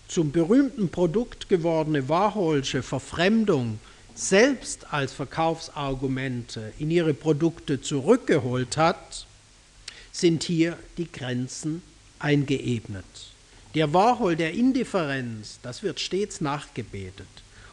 [0.10, 3.80] zum berühmten Produkt gewordene Warholsche Verfremdung
[4.16, 9.26] selbst als Verkaufsargumente in ihre Produkte zurückgeholt hat,
[10.12, 11.82] sind hier die Grenzen
[12.20, 13.06] eingeebnet.
[13.76, 17.28] Der Warhol der Indifferenz, das wird stets nachgebetet.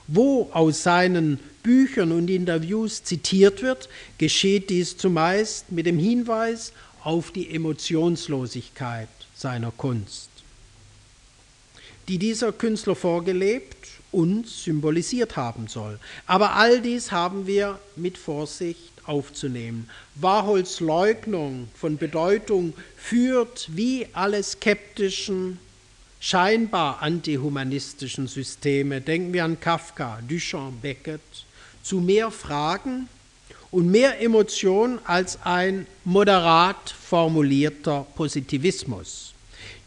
[0.07, 3.88] Wo aus seinen Büchern und Interviews zitiert wird,
[4.18, 6.72] geschieht dies zumeist mit dem Hinweis
[7.05, 10.30] auf die Emotionslosigkeit seiner Kunst,
[12.09, 15.99] die dieser Künstler vorgelebt und symbolisiert haben soll.
[16.27, 19.89] Aber all dies haben wir mit Vorsicht aufzunehmen.
[20.15, 25.59] Warhols Leugnung von Bedeutung führt wie alle skeptischen,
[26.21, 31.21] scheinbar antihumanistischen Systeme, denken wir an Kafka, Duchamp, Beckett,
[31.83, 33.09] zu mehr Fragen
[33.71, 39.33] und mehr Emotion als ein moderat formulierter Positivismus.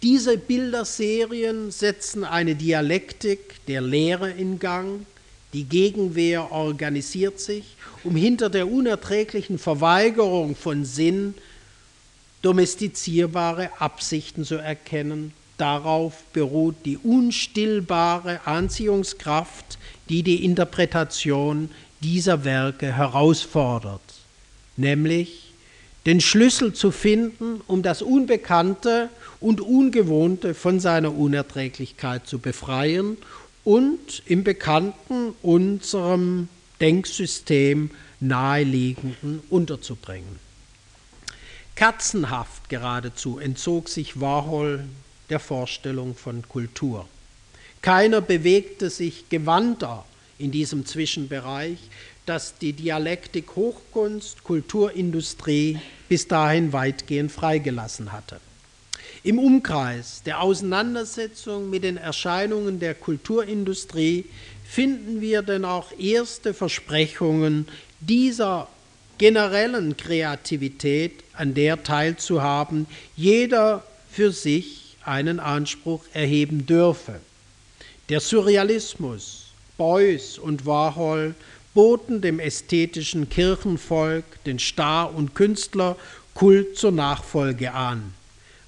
[0.04, 5.06] Diese Bilderserien setzen eine Dialektik der Lehre in Gang,
[5.54, 11.36] die Gegenwehr organisiert sich, um hinter der unerträglichen Verweigerung von Sinn
[12.41, 15.32] domestizierbare Absichten zu erkennen.
[15.58, 19.78] Darauf beruht die unstillbare Anziehungskraft,
[20.10, 21.70] die die Interpretation
[22.01, 24.01] dieser Werke herausfordert,
[24.76, 25.43] nämlich
[26.06, 33.18] den Schlüssel zu finden, um das Unbekannte und Ungewohnte von seiner Unerträglichkeit zu befreien
[33.64, 36.49] und im Bekannten unserem
[36.82, 40.39] Denksystem naheliegenden unterzubringen.
[41.76, 44.84] Katzenhaft geradezu entzog sich Warhol
[45.30, 47.08] der Vorstellung von Kultur.
[47.82, 50.06] Keiner bewegte sich gewandter
[50.38, 51.78] in diesem Zwischenbereich,
[52.26, 58.40] das die Dialektik Hochkunst, Kulturindustrie bis dahin weitgehend freigelassen hatte.
[59.24, 64.26] Im Umkreis der Auseinandersetzung mit den Erscheinungen der Kulturindustrie
[64.66, 67.68] finden wir denn auch erste Versprechungen
[68.00, 68.68] dieser
[69.18, 77.20] generellen Kreativität, an der teilzuhaben, jeder für sich einen Anspruch erheben dürfe.
[78.10, 79.46] Der Surrealismus,
[79.78, 81.36] Beuys und Warhol
[81.74, 88.14] boten dem ästhetischen Kirchenvolk den Star- und Künstlerkult zur Nachfolge an.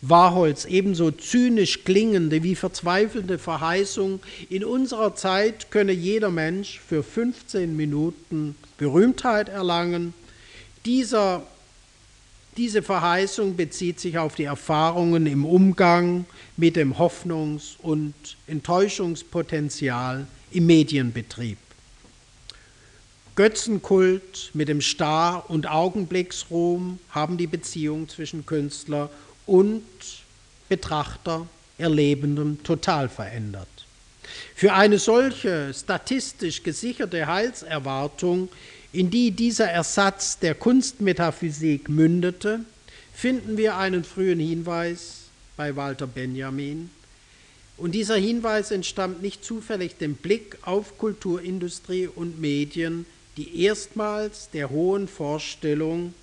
[0.02, 7.76] Warhols ebenso zynisch klingende wie verzweifelnde Verheißung, in unserer Zeit könne jeder Mensch für 15
[7.76, 10.14] Minuten Berühmtheit erlangen,
[10.86, 11.44] dieser,
[12.58, 16.26] diese Verheißung bezieht sich auf die Erfahrungen im Umgang
[16.56, 18.14] mit dem Hoffnungs- und
[18.46, 21.58] Enttäuschungspotenzial im Medienbetrieb.
[23.36, 29.10] Götzenkult mit dem Star- und Augenblicksruhm haben die Beziehung zwischen Künstler
[29.46, 29.84] und
[30.70, 31.46] Betrachter,
[31.78, 33.68] Erlebendem total verändert.
[34.56, 38.48] Für eine solche statistisch gesicherte Heilserwartung,
[38.94, 42.62] in die dieser Ersatz der Kunstmetaphysik mündete,
[43.14, 45.24] finden wir einen frühen Hinweis
[45.58, 46.90] bei Walter Benjamin,
[47.78, 53.06] und dieser Hinweis entstammt nicht zufällig dem Blick auf Kulturindustrie und Medien,
[53.38, 56.14] die erstmals der hohen Vorstellung,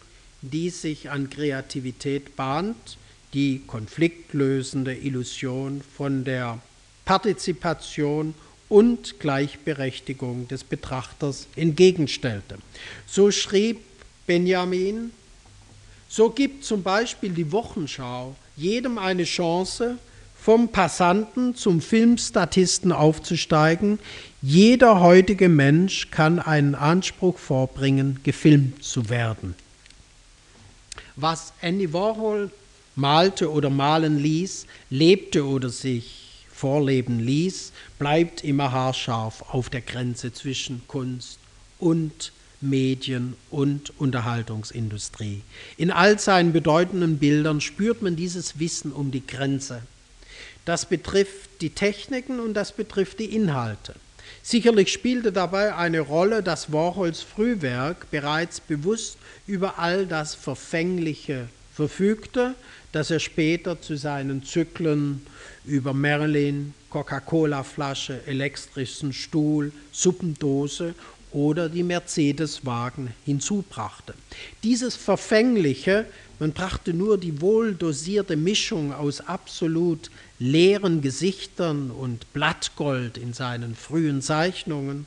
[0.40, 2.96] die sich an Kreativität bahnt,
[3.34, 6.60] die konfliktlösende Illusion von der
[7.04, 8.34] Partizipation
[8.68, 12.58] und Gleichberechtigung des Betrachters entgegenstellte.
[13.06, 13.80] So schrieb
[14.26, 15.12] Benjamin,
[16.08, 19.98] so gibt zum Beispiel die Wochenschau jedem eine Chance,
[20.42, 24.00] vom Passanten zum Filmstatisten aufzusteigen.
[24.42, 29.54] Jeder heutige Mensch kann einen Anspruch vorbringen, gefilmt zu werden.
[31.14, 32.50] Was Andy Warhol
[32.96, 40.32] malte oder malen ließ, lebte oder sich vorleben ließ, bleibt immer haarscharf auf der Grenze
[40.32, 41.38] zwischen Kunst
[41.78, 45.42] und Medien und Unterhaltungsindustrie.
[45.76, 49.82] In all seinen bedeutenden Bildern spürt man dieses Wissen um die Grenze
[50.64, 53.94] das betrifft die Techniken und das betrifft die Inhalte.
[54.44, 59.16] Sicherlich spielte dabei eine Rolle, dass Warhols Frühwerk bereits bewusst
[59.46, 62.54] über all das Verfängliche verfügte,
[62.90, 65.24] das er später zu seinen Zyklen
[65.64, 70.94] über Merlin, Coca-Cola-Flasche, elektrischen Stuhl, Suppendose
[71.30, 74.12] oder die Mercedes-Wagen hinzubrachte.
[74.62, 76.04] Dieses Verfängliche,
[76.40, 80.10] man brachte nur die wohldosierte Mischung aus absolut
[80.42, 85.06] leeren Gesichtern und Blattgold in seinen frühen Zeichnungen,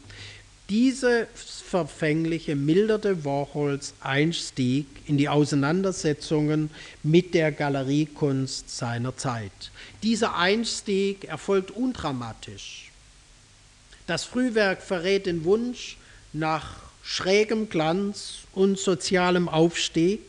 [0.69, 6.71] diese Verfängliche milderte Warhols Einstieg in die Auseinandersetzungen
[7.03, 9.51] mit der Galeriekunst seiner Zeit.
[10.03, 12.91] Dieser Einstieg erfolgt undramatisch.
[14.07, 15.97] Das Frühwerk verrät den Wunsch
[16.31, 20.21] nach schrägem Glanz und sozialem Aufstieg,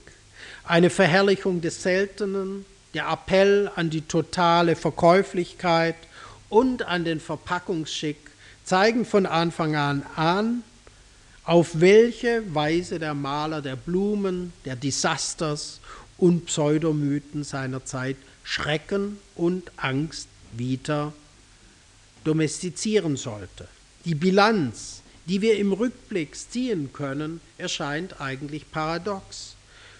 [0.65, 2.67] eine Verherrlichung des Seltenen,
[2.97, 5.97] der Appell an die totale Verkäuflichkeit
[6.49, 8.17] und an den Verpackungsschick
[8.65, 10.63] zeigen von Anfang an an,
[11.45, 15.81] auf welche Weise der Maler der Blumen, der Disasters
[16.17, 21.13] und Pseudomythen seiner Zeit Schrecken und Angst wieder
[22.25, 23.69] domestizieren sollte.
[24.07, 29.56] Die Bilanz, die wir im Rückblick ziehen können, erscheint eigentlich paradox.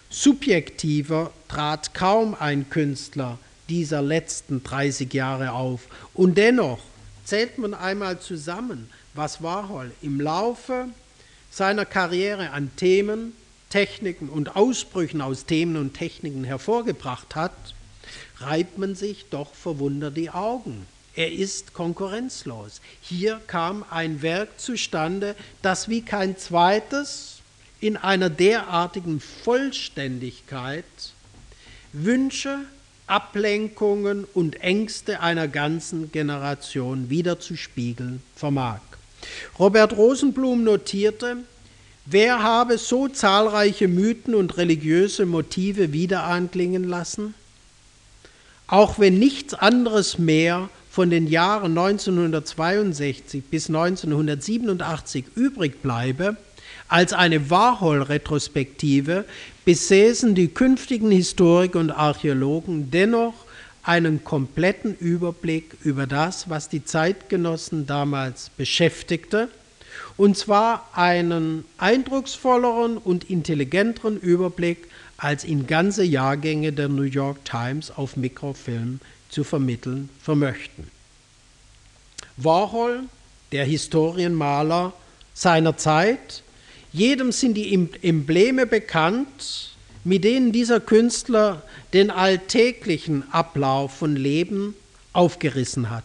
[0.09, 3.37] Subjektiver trat kaum ein Künstler
[3.69, 5.81] dieser letzten 30 Jahre auf
[6.13, 6.79] und dennoch
[7.27, 10.87] Zählt man einmal zusammen, was Warhol im Laufe
[11.51, 13.33] seiner Karriere an Themen,
[13.69, 17.51] Techniken und Ausbrüchen aus Themen und Techniken hervorgebracht hat,
[18.37, 20.87] reibt man sich doch verwundert die Augen.
[21.17, 22.79] Er ist konkurrenzlos.
[23.01, 27.36] Hier kam ein Werk zustande, das wie kein zweites
[27.79, 30.85] in einer derartigen Vollständigkeit
[31.93, 32.59] Wünsche,
[33.07, 38.81] Ablenkungen und Ängste einer ganzen Generation wiederzuspiegeln vermag.
[39.57, 41.37] Robert Rosenblum notierte,
[42.05, 47.33] wer habe so zahlreiche Mythen und religiöse Motive wiederanklingen lassen?
[48.67, 56.35] Auch wenn nichts anderes mehr von den Jahren 1962 bis 1987 übrig bleibe,
[56.87, 59.25] als eine Warhol-Retrospektive
[59.65, 63.33] besäßen die künftigen Historiker und Archäologen dennoch
[63.83, 69.49] einen kompletten Überblick über das, was die Zeitgenossen damals beschäftigte,
[70.15, 77.91] und zwar einen eindrucksvolleren und intelligenteren Überblick, als ihn ganze Jahrgänge der New York Times
[77.91, 80.87] auf Mikrofilm zu vermitteln vermöchten.
[82.37, 83.03] Warhol,
[83.51, 84.93] der Historienmaler
[85.33, 86.43] seiner Zeit,
[86.97, 91.61] jedem sind die Embleme bekannt, mit denen dieser Künstler
[91.93, 94.73] den alltäglichen Ablauf von Leben
[95.13, 96.03] aufgerissen hat.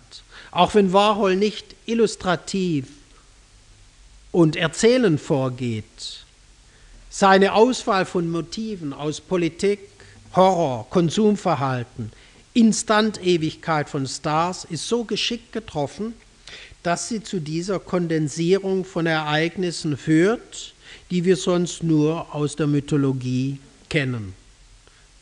[0.50, 2.86] Auch wenn Warhol nicht illustrativ
[4.32, 6.24] und erzählend vorgeht,
[7.10, 9.80] seine Auswahl von Motiven aus Politik,
[10.34, 12.10] Horror, Konsumverhalten,
[12.54, 16.14] Instantewigkeit von Stars ist so geschickt getroffen,
[16.82, 20.74] dass sie zu dieser Kondensierung von Ereignissen führt,
[21.12, 23.58] die wir sonst nur aus der Mythologie
[23.90, 24.32] kennen.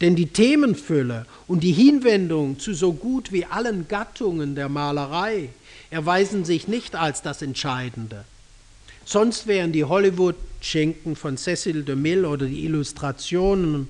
[0.01, 5.49] Denn die Themenfülle und die Hinwendung zu so gut wie allen Gattungen der Malerei
[5.91, 8.25] erweisen sich nicht als das Entscheidende.
[9.05, 13.89] Sonst wären die Hollywood-Schinken von Cecil DeMille oder die Illustrationen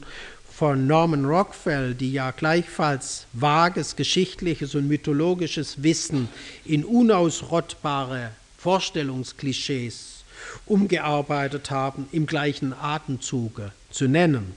[0.51, 6.31] von Norman Rockwell, die ja gleichfalls vages geschichtliches und mythologisches Wissen
[6.65, 10.20] in unausrottbare Vorstellungsklischees
[10.67, 14.55] umgearbeitet haben, im gleichen Atemzuge zu nennen.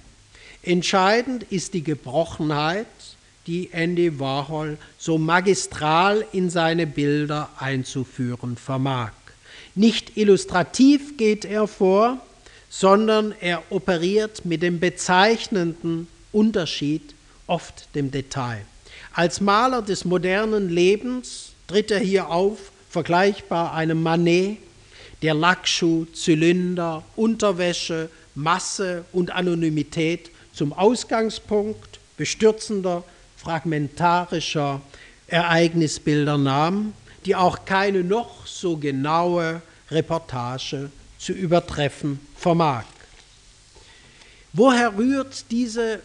[0.62, 2.88] Entscheidend ist die Gebrochenheit,
[3.48, 9.12] die Andy Warhol so magistral in seine Bilder einzuführen vermag.
[9.76, 12.20] Nicht illustrativ geht er vor,
[12.70, 17.14] sondern er operiert mit dem bezeichnenden Unterschied,
[17.46, 18.66] oft dem Detail.
[19.14, 24.58] Als Maler des modernen Lebens tritt er hier auf, vergleichbar einem Manet,
[25.24, 33.04] der Lackschuh, Zylinder, Unterwäsche, Masse und Anonymität zum Ausgangspunkt bestürzender,
[33.38, 34.82] fragmentarischer
[35.28, 36.94] Ereignisbilder nahm,
[37.26, 42.84] die auch keine noch so genaue Reportage zu übertreffen vermag.
[44.52, 46.02] Woher rührt diese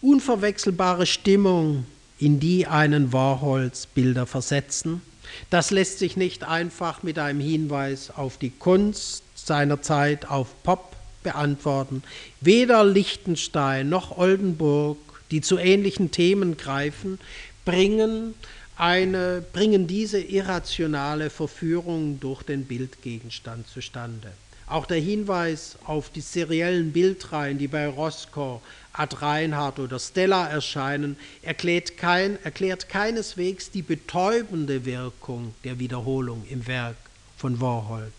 [0.00, 1.86] unverwechselbare Stimmung,
[2.18, 5.02] in die einen Warhols Bilder versetzen?
[5.50, 10.96] Das lässt sich nicht einfach mit einem Hinweis auf die Kunst seiner Zeit, auf Pop
[11.22, 12.02] beantworten.
[12.40, 14.98] Weder Liechtenstein noch Oldenburg,
[15.30, 17.18] die zu ähnlichen Themen greifen,
[17.64, 18.34] bringen,
[18.76, 24.32] eine, bringen diese irrationale Verführung durch den Bildgegenstand zustande.
[24.66, 28.60] Auch der Hinweis auf die seriellen Bildreihen, die bei Roscoe,
[28.92, 36.66] Ad Reinhardt oder Stella erscheinen, erklärt, kein, erklärt keineswegs die betäubende Wirkung der Wiederholung im
[36.66, 36.96] Werk
[37.38, 38.12] von Warhol.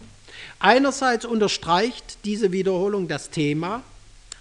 [0.60, 3.84] Einerseits unterstreicht diese Wiederholung das Thema,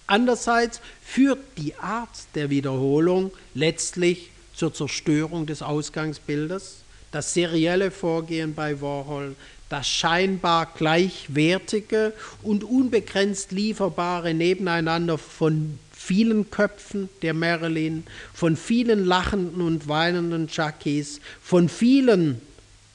[0.07, 6.77] andererseits führt die Art der Wiederholung letztlich zur Zerstörung des Ausgangsbildes.
[7.11, 9.37] Das serielle Vorgehen bei Warhol,
[9.69, 12.13] das scheinbar gleichwertige
[12.43, 15.79] und unbegrenzt lieferbare Nebeneinander von
[16.13, 18.05] vielen Köpfen der Marilyn,
[18.35, 22.39] von vielen lachenden und weinenden Jackies, von vielen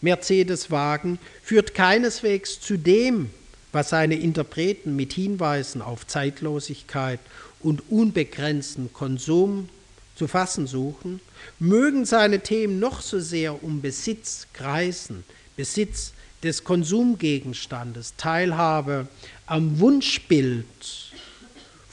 [0.01, 3.32] Mercedes-Wagen, führt keineswegs zu dem,
[3.72, 7.20] was seine Interpreten mit Hinweisen auf Zeitlosigkeit
[7.59, 9.68] und unbegrenzten Konsum
[10.15, 11.20] zu fassen suchen,
[11.57, 15.24] mögen seine Themen noch so sehr um Besitz kreisen,
[15.55, 16.13] Besitz
[16.43, 19.07] des Konsumgegenstandes, Teilhabe
[19.47, 21.06] am Wunschbild,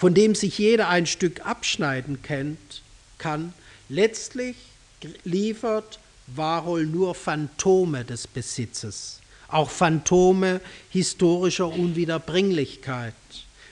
[0.05, 2.83] von dem sich jeder ein Stück abschneiden kennt,
[3.17, 3.55] kann,
[3.89, 4.55] letztlich
[5.25, 13.15] liefert Warhol nur Phantome des Besitzes, auch Phantome historischer Unwiederbringlichkeit.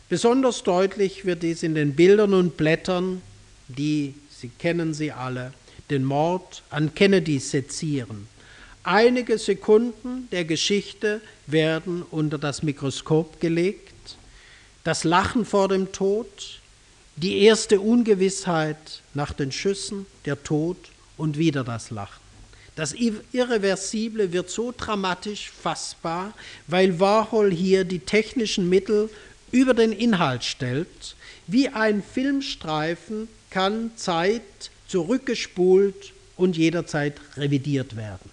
[0.08, 3.20] Besonders deutlich wird dies in den Bildern und Blättern,
[3.68, 5.52] die, Sie kennen sie alle,
[5.90, 8.26] den Mord an Kennedy sezieren.
[8.84, 13.91] Einige Sekunden der Geschichte werden unter das Mikroskop gelegt.
[14.84, 16.60] Das Lachen vor dem Tod,
[17.16, 20.76] die erste Ungewissheit nach den Schüssen, der Tod
[21.16, 22.20] und wieder das Lachen.
[22.74, 26.32] Das Irreversible wird so dramatisch fassbar,
[26.66, 29.10] weil Warhol hier die technischen Mittel
[29.50, 31.14] über den Inhalt stellt.
[31.46, 34.42] Wie ein Filmstreifen kann Zeit
[34.88, 38.30] zurückgespult und jederzeit revidiert werden.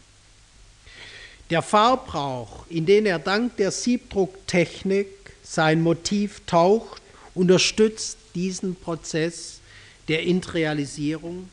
[1.49, 5.18] Der Farbrauch, in den er dank der Siebdrucktechnik
[5.49, 7.01] sein Motiv taucht,
[7.33, 9.59] unterstützt diesen Prozess
[10.07, 11.49] der Intrealisierung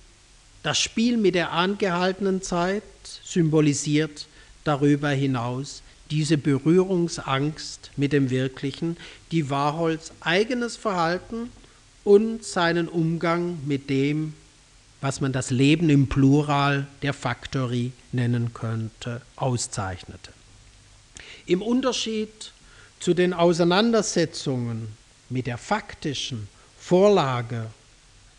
[0.67, 2.83] das Spiel mit der angehaltenen Zeit
[3.23, 4.27] symbolisiert
[4.65, 5.81] darüber hinaus
[6.11, 8.97] diese Berührungsangst mit dem Wirklichen,
[9.31, 11.51] die Warhols eigenes Verhalten
[12.03, 14.35] und seinen Umgang mit dem,
[15.01, 20.33] was man das Leben im Plural der Factory nennen könnte, auszeichnete.
[21.47, 22.51] Im Unterschied
[23.01, 24.89] zu den Auseinandersetzungen
[25.29, 27.67] mit der faktischen Vorlage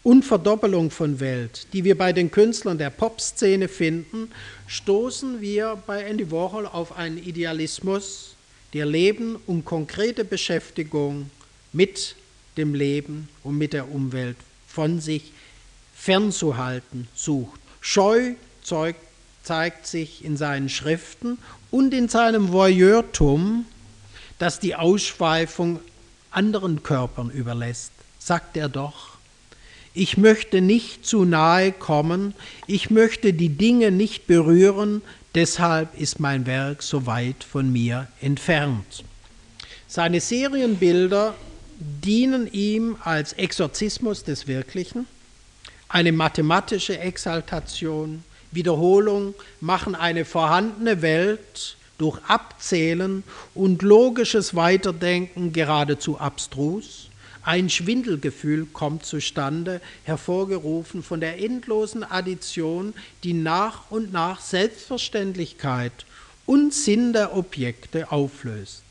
[0.04, 4.32] und Verdoppelung von Welt, die wir bei den Künstlern der Popszene finden,
[4.66, 8.36] stoßen wir bei Andy Warhol auf einen Idealismus,
[8.74, 11.30] der Leben und konkrete Beschäftigung
[11.74, 12.16] mit
[12.56, 14.38] dem Leben und mit der Umwelt
[14.68, 15.32] von sich
[15.94, 17.60] fernzuhalten sucht.
[17.82, 21.38] Scheu zeigt sich in seinen Schriften
[21.72, 23.66] und in seinem Voyeurtum,
[24.40, 25.80] das die Ausschweifung
[26.32, 29.18] anderen Körpern überlässt, sagt er doch,
[29.94, 32.36] ich möchte nicht zu nahe kommen,
[32.68, 35.02] ich möchte die Dinge nicht berühren,
[35.34, 39.04] deshalb ist mein Werk so weit von mir entfernt.
[39.88, 41.34] Seine Serienbilder
[41.80, 45.08] dienen ihm als Exorzismus des Wirklichen,
[45.90, 53.24] eine mathematische Exaltation, Wiederholung machen eine vorhandene Welt durch Abzählen
[53.56, 57.10] und logisches Weiterdenken geradezu abstrus.
[57.44, 62.94] Ein Schwindelgefühl kommt zustande, hervorgerufen von der endlosen Addition,
[63.24, 66.06] die nach und nach Selbstverständlichkeit
[66.46, 68.84] und Sinn der Objekte auflöst.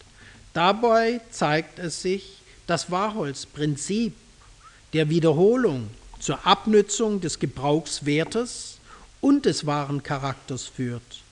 [0.54, 4.14] Dabei zeigt es sich, dass Warhols Prinzip
[4.94, 5.88] der Wiederholung
[6.18, 8.78] zur Abnützung des Gebrauchswertes
[9.20, 11.25] und des wahren Charakters führt.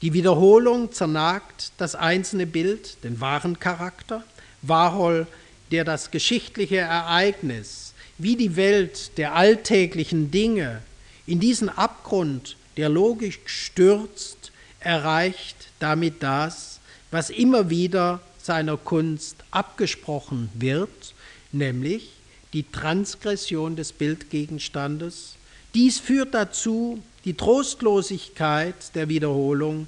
[0.00, 4.22] Die Wiederholung zernagt das einzelne Bild, den wahren Charakter.
[4.62, 5.26] Warhol
[5.70, 10.82] der das geschichtliche Ereignis wie die Welt der alltäglichen Dinge
[11.26, 16.80] in diesen Abgrund der Logik stürzt, erreicht damit das,
[17.10, 21.14] was immer wieder seiner Kunst abgesprochen wird,
[21.52, 22.10] nämlich
[22.52, 25.34] die Transgression des Bildgegenstandes.
[25.74, 29.86] Dies führt dazu, die Trostlosigkeit der Wiederholung,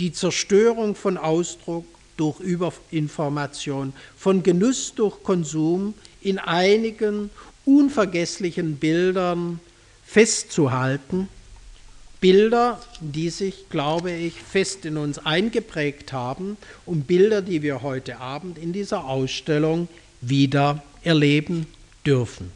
[0.00, 1.84] die Zerstörung von Ausdruck
[2.16, 7.30] durch Überinformation, von Genuss durch Konsum in einigen
[7.64, 9.60] unvergesslichen Bildern
[10.04, 11.28] festzuhalten.
[12.20, 18.18] Bilder, die sich, glaube ich, fest in uns eingeprägt haben und Bilder, die wir heute
[18.18, 19.86] Abend in dieser Ausstellung
[20.20, 21.68] wieder erleben
[22.04, 22.50] dürfen.